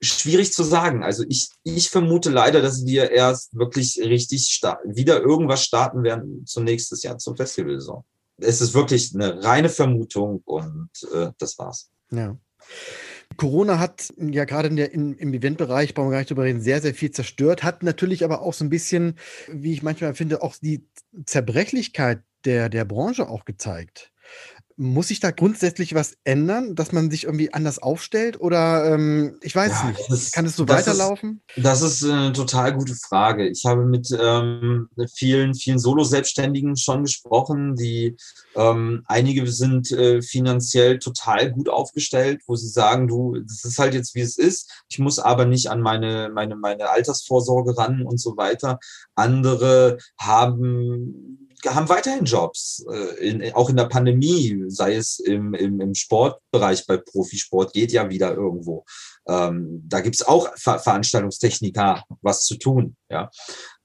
[0.00, 1.02] Schwierig zu sagen.
[1.02, 6.62] Also ich, ich vermute leider, dass wir erst wirklich richtig wieder irgendwas starten werden zum
[6.62, 8.04] nächstes Jahr, zur Festivalsaison.
[8.38, 11.90] Es ist wirklich eine reine Vermutung und äh, das war's.
[12.10, 12.36] Ja.
[13.36, 16.60] Corona hat ja gerade in der, in, im Eventbereich, brauchen wir gar nicht drüber reden,
[16.60, 19.16] sehr, sehr viel zerstört, hat natürlich aber auch so ein bisschen,
[19.48, 20.86] wie ich manchmal finde, auch die
[21.26, 24.12] Zerbrechlichkeit der, der Branche auch gezeigt.
[24.80, 28.40] Muss sich da grundsätzlich was ändern, dass man sich irgendwie anders aufstellt?
[28.40, 30.08] Oder ähm, ich weiß ja, nicht.
[30.08, 31.42] Ist, Kann es so weiterlaufen?
[31.56, 33.48] Ist, das ist eine total gute Frage.
[33.48, 38.16] Ich habe mit ähm, vielen, vielen Solo-Selbstständigen schon gesprochen, die
[38.54, 43.94] ähm, einige sind äh, finanziell total gut aufgestellt, wo sie sagen, du, das ist halt
[43.94, 44.84] jetzt wie es ist.
[44.88, 48.78] Ich muss aber nicht an meine, meine, meine Altersvorsorge ran und so weiter.
[49.16, 55.80] Andere haben haben weiterhin Jobs, äh, in, auch in der Pandemie, sei es im, im,
[55.80, 58.84] im Sportbereich, bei Profisport geht ja wieder irgendwo.
[59.26, 62.96] Ähm, da gibt's auch Ver Veranstaltungstechniker was zu tun.
[63.10, 63.30] Ja.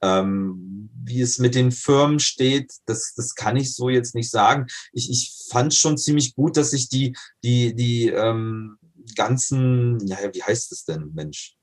[0.02, 4.68] Ähm, wie es mit den Firmen steht, das, das kann ich so jetzt nicht sagen.
[4.92, 8.78] Ich, ich fand schon ziemlich gut, dass sich die, die, die ähm,
[9.16, 11.56] ganzen, ja, wie heißt es denn, Mensch?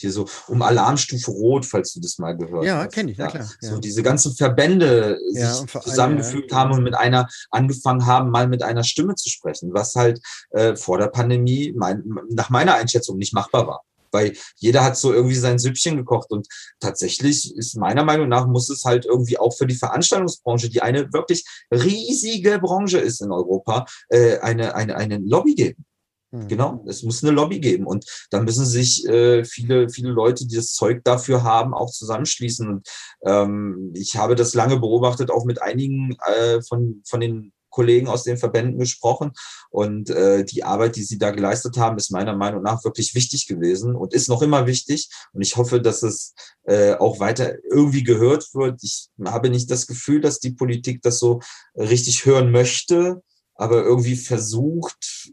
[0.00, 2.82] Hier so um Alarmstufe Rot, falls du das mal gehört ja, hast.
[2.84, 3.50] Ja, kenne ich, ja, klar.
[3.60, 3.70] Ja.
[3.70, 8.62] So diese ganzen Verbände ja, sich zusammengefügt haben und mit einer angefangen haben, mal mit
[8.62, 10.20] einer Stimme zu sprechen, was halt
[10.50, 13.82] äh, vor der Pandemie mein, nach meiner Einschätzung nicht machbar war.
[14.10, 16.46] Weil jeder hat so irgendwie sein Süppchen gekocht und
[16.80, 21.12] tatsächlich ist meiner Meinung nach muss es halt irgendwie auch für die Veranstaltungsbranche, die eine
[21.12, 25.84] wirklich riesige Branche ist in Europa, äh, eine, eine, eine Lobby geben.
[26.30, 26.48] Mhm.
[26.48, 30.56] Genau, es muss eine Lobby geben und da müssen sich äh, viele, viele Leute, die
[30.56, 32.68] das Zeug dafür haben, auch zusammenschließen.
[32.68, 32.88] Und
[33.24, 38.24] ähm, ich habe das lange beobachtet, auch mit einigen äh, von, von den Kollegen aus
[38.24, 39.32] den Verbänden gesprochen
[39.70, 43.46] und äh, die Arbeit, die sie da geleistet haben, ist meiner Meinung nach wirklich wichtig
[43.46, 45.08] gewesen und ist noch immer wichtig.
[45.32, 48.82] Und ich hoffe, dass es äh, auch weiter irgendwie gehört wird.
[48.82, 51.40] Ich habe nicht das Gefühl, dass die Politik das so
[51.76, 53.22] richtig hören möchte,
[53.54, 55.30] aber irgendwie versucht,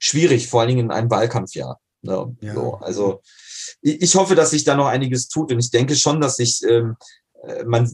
[0.00, 1.78] schwierig, vor allen Dingen in einem Wahlkampfjahr.
[2.02, 2.36] Ne?
[2.40, 2.54] Ja.
[2.54, 3.22] So, also
[3.82, 6.96] ich hoffe, dass sich da noch einiges tut und ich denke schon, dass sich ähm,
[7.42, 7.88] äh, man,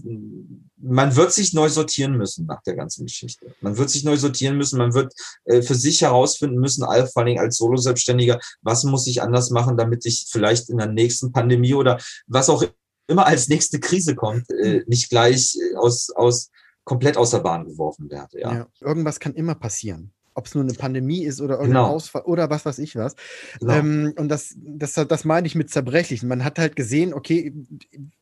[0.76, 3.54] man wird sich neu sortieren müssen nach der ganzen Geschichte.
[3.60, 5.12] Man wird sich neu sortieren müssen, man wird
[5.44, 9.76] äh, für sich herausfinden müssen, vor allen Dingen als Solo-Selbstständiger, was muss ich anders machen,
[9.76, 12.64] damit ich vielleicht in der nächsten Pandemie oder was auch
[13.08, 16.50] immer als nächste Krise kommt, äh, nicht gleich aus, aus
[16.84, 18.40] komplett aus der Bahn geworfen werde.
[18.40, 18.54] Ja.
[18.54, 18.66] ja.
[18.80, 21.94] irgendwas kann immer passieren ob es nur eine Pandemie ist oder irgendein genau.
[21.94, 23.16] Ausfall oder was weiß ich was.
[23.58, 23.72] Genau.
[23.72, 26.28] Ähm, und das, das, das meine ich mit zerbrechlichen.
[26.28, 27.54] Man hat halt gesehen, okay,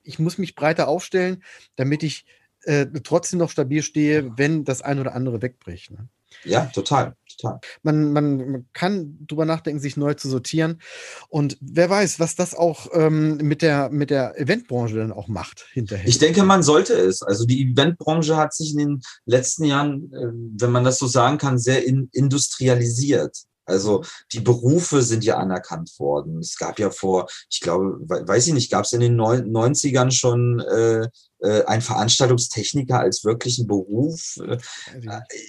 [0.02, 1.42] ich muss mich breiter aufstellen,
[1.76, 2.24] damit ich
[2.62, 5.90] äh, trotzdem noch stabil stehe, wenn das ein oder andere wegbricht.
[5.90, 6.08] Ne?
[6.44, 7.16] Ja, total.
[7.36, 7.60] Total.
[7.82, 10.80] Man, man, kann drüber nachdenken, sich neu zu sortieren.
[11.28, 15.66] Und wer weiß, was das auch ähm, mit, der, mit der Eventbranche dann auch macht
[15.72, 16.06] hinterher.
[16.08, 17.22] Ich denke, man sollte es.
[17.22, 21.38] Also die Eventbranche hat sich in den letzten Jahren, äh, wenn man das so sagen
[21.38, 23.44] kann, sehr in, industrialisiert.
[23.64, 26.38] Also die Berufe sind ja anerkannt worden.
[26.38, 30.60] Es gab ja vor, ich glaube, weiß ich nicht, gab es in den 90ern schon
[30.60, 31.08] äh,
[31.40, 34.38] äh, einen Veranstaltungstechniker als wirklichen Beruf?
[34.38, 34.58] Äh,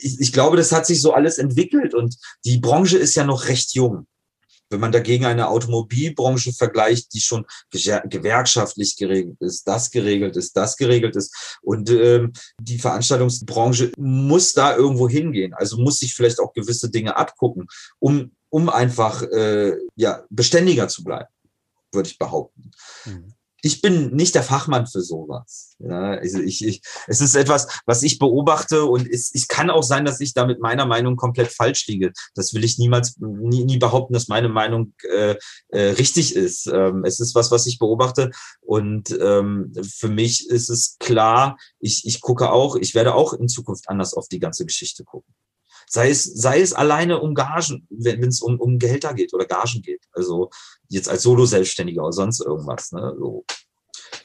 [0.02, 3.48] ich, ich glaube, das hat sich so alles entwickelt und die Branche ist ja noch
[3.48, 4.08] recht jung.
[4.76, 10.76] Wenn man dagegen eine Automobilbranche vergleicht, die schon gewerkschaftlich geregelt ist, das geregelt ist, das
[10.76, 11.58] geregelt ist.
[11.62, 15.54] Und ähm, die Veranstaltungsbranche muss da irgendwo hingehen.
[15.54, 17.68] Also muss sich vielleicht auch gewisse Dinge abgucken,
[18.00, 21.30] um, um einfach äh, ja, beständiger zu bleiben,
[21.94, 22.72] würde ich behaupten.
[23.06, 23.35] Mhm
[23.66, 25.76] ich bin nicht der Fachmann für sowas.
[25.80, 29.82] Ja, also ich, ich, es ist etwas, was ich beobachte und es, es kann auch
[29.82, 32.12] sein, dass ich da mit meiner Meinung komplett falsch liege.
[32.36, 35.36] Das will ich niemals, nie, nie behaupten, dass meine Meinung äh,
[35.70, 36.68] äh, richtig ist.
[36.68, 38.30] Ähm, es ist was, was ich beobachte
[38.62, 43.48] und ähm, für mich ist es klar, ich, ich gucke auch, ich werde auch in
[43.48, 45.34] Zukunft anders auf die ganze Geschichte gucken.
[45.88, 49.82] Sei es, sei es alleine um Gagen, wenn es um, um Gehälter geht oder Gagen
[49.82, 50.04] geht.
[50.14, 50.50] Also
[50.90, 52.92] jetzt als Solo-Selbstständiger oder sonst irgendwas.
[52.92, 53.16] Ne?
[53.18, 53.46] So.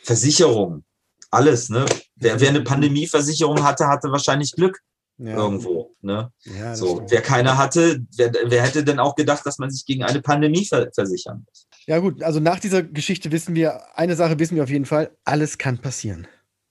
[0.02, 0.84] Versicherung,
[1.30, 1.68] alles.
[1.68, 1.86] Ne?
[2.16, 4.80] Wer, wer eine Pandemieversicherung hatte, hatte wahrscheinlich Glück.
[5.18, 5.36] Ja.
[5.36, 5.94] Irgendwo.
[6.00, 6.32] Ne?
[6.44, 10.02] Ja, so, wer keine hatte, wer, wer hätte denn auch gedacht, dass man sich gegen
[10.02, 11.68] eine Pandemie ver versichern muss?
[11.86, 15.14] Ja, gut, also nach dieser Geschichte wissen wir, eine Sache wissen wir auf jeden Fall,
[15.24, 16.26] alles kann passieren.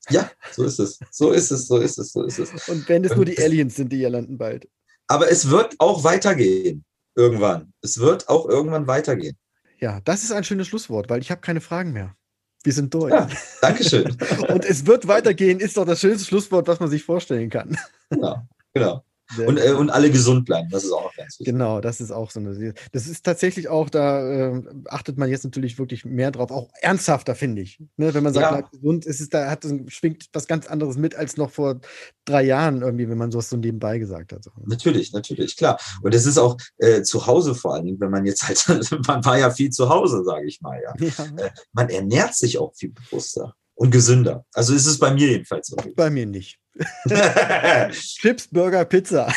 [0.09, 0.99] Ja, so ist es.
[1.11, 2.67] So ist es, so ist es, so ist es.
[2.67, 4.67] Und wenn es nur die Aliens sind, die hier landen bald.
[5.09, 6.85] Aber es wird auch weitergehen.
[7.15, 7.73] Irgendwann.
[7.81, 9.35] Es wird auch irgendwann weitergehen.
[9.79, 12.15] Ja, das ist ein schönes Schlusswort, weil ich habe keine Fragen mehr.
[12.63, 13.11] Wir sind durch.
[13.11, 13.27] Ja,
[13.61, 14.15] Dankeschön.
[14.49, 17.77] Und es wird weitergehen, ist doch das schönste Schlusswort, was man sich vorstellen kann.
[18.09, 19.03] Genau, genau.
[19.37, 21.53] Und, äh, und alle gesund bleiben, das ist auch noch ganz wichtig.
[21.53, 22.73] Genau, das ist auch so eine.
[22.91, 27.35] Das ist tatsächlich auch, da äh, achtet man jetzt natürlich wirklich mehr drauf, auch ernsthafter,
[27.35, 27.79] finde ich.
[27.97, 28.61] Ne, wenn man sagt, ja.
[28.61, 31.79] gesund ist es, da hat, schwingt was ganz anderes mit als noch vor
[32.25, 34.45] drei Jahren irgendwie, wenn man sowas so nebenbei gesagt hat.
[34.65, 35.79] Natürlich, natürlich, klar.
[36.01, 38.65] Und es ist auch äh, zu Hause vor allem, wenn man jetzt halt,
[39.07, 40.93] man war ja viel zu Hause, sage ich mal, ja.
[40.97, 41.45] ja.
[41.45, 44.45] Äh, man ernährt sich auch viel bewusster und gesünder.
[44.53, 45.77] Also ist es bei mir jedenfalls so.
[45.95, 46.59] Bei mir nicht.
[47.91, 49.33] Chips, Burger, Pizza.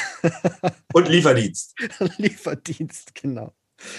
[0.93, 1.75] Und Lieferdienst.
[2.19, 3.55] Lieferdienst, genau.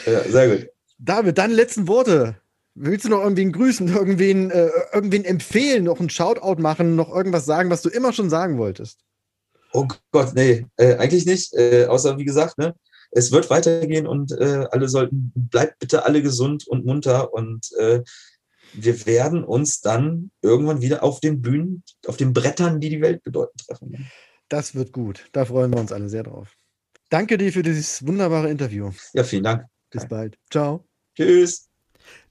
[0.05, 0.69] Ja, sehr gut.
[0.97, 2.35] David, deine letzten Worte.
[2.75, 7.45] Willst du noch irgendwen grüßen, irgendwen, äh, irgendwen empfehlen, noch ein Shoutout machen, noch irgendwas
[7.45, 8.99] sagen, was du immer schon sagen wolltest?
[9.71, 11.53] Oh Gott, nee, äh, eigentlich nicht.
[11.53, 12.75] Äh, außer wie gesagt, ne,
[13.11, 18.01] es wird weitergehen und äh, alle sollten, bleibt bitte alle gesund und munter und äh,
[18.73, 23.23] wir werden uns dann irgendwann wieder auf den Bühnen, auf den Brettern, die die Welt
[23.23, 24.09] bedeuten, treffen.
[24.49, 25.25] Das wird gut.
[25.31, 26.55] Da freuen wir uns alle sehr drauf.
[27.09, 28.91] Danke dir für dieses wunderbare Interview.
[29.13, 29.65] Ja, vielen Dank.
[29.89, 30.37] Bis bald.
[30.49, 30.85] Ciao.
[31.15, 31.69] Tschüss.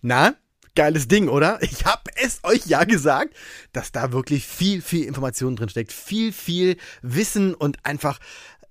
[0.00, 0.34] Na,
[0.74, 1.62] geiles Ding, oder?
[1.62, 3.34] Ich habe es euch ja gesagt,
[3.72, 5.92] dass da wirklich viel, viel Information drin steckt.
[5.92, 8.18] Viel, viel Wissen und einfach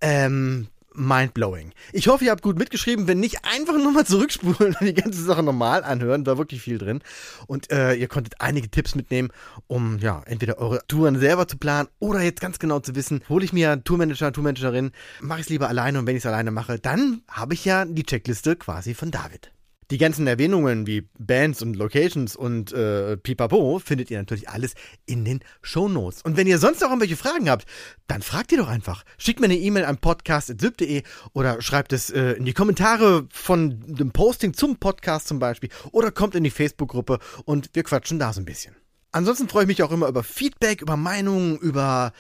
[0.02, 1.74] ähm, mindblowing.
[1.94, 3.08] Ich hoffe, ihr habt gut mitgeschrieben.
[3.08, 6.24] Wenn nicht, einfach nochmal zurückspulen und die ganze Sache normal anhören.
[6.24, 7.02] Da war wirklich viel drin.
[7.48, 9.30] Und äh, ihr konntet einige Tipps mitnehmen,
[9.68, 13.46] um ja entweder eure Touren selber zu planen oder jetzt ganz genau zu wissen, hole
[13.46, 16.80] ich mir Tourmanager, Tourmanagerin, mache ich es lieber alleine und wenn ich es alleine mache,
[16.80, 19.52] dann habe ich ja die Checkliste quasi von David.
[19.92, 24.74] Die ganzen Erwähnungen wie Bands und Locations und äh, Pipapo findet ihr natürlich alles
[25.06, 26.22] in den Show Notes.
[26.22, 27.66] Und wenn ihr sonst noch irgendwelche Fragen habt,
[28.08, 29.04] dann fragt ihr doch einfach.
[29.18, 34.12] Schickt mir eine E-Mail an podcast.syb.de oder schreibt es äh, in die Kommentare von dem
[34.12, 38.40] Posting zum Podcast zum Beispiel oder kommt in die Facebook-Gruppe und wir quatschen da so
[38.40, 38.74] ein bisschen.
[39.12, 42.14] Ansonsten freue ich mich auch immer über Feedback, über Meinungen, über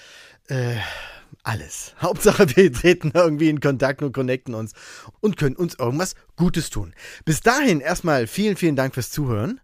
[0.49, 0.75] äh,
[1.43, 1.93] alles.
[2.01, 4.73] Hauptsache, wir treten irgendwie in Kontakt und connecten uns
[5.19, 6.93] und können uns irgendwas Gutes tun.
[7.25, 9.61] Bis dahin erstmal vielen, vielen Dank fürs Zuhören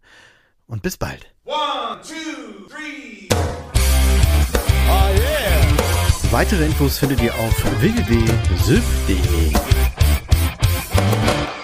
[0.68, 1.26] und bis bald.
[1.46, 3.28] One, two, three.
[4.90, 5.58] Oh yeah.
[6.32, 9.54] Weitere Infos findet ihr auf www.syf.de.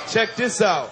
[0.10, 0.90] Check this out.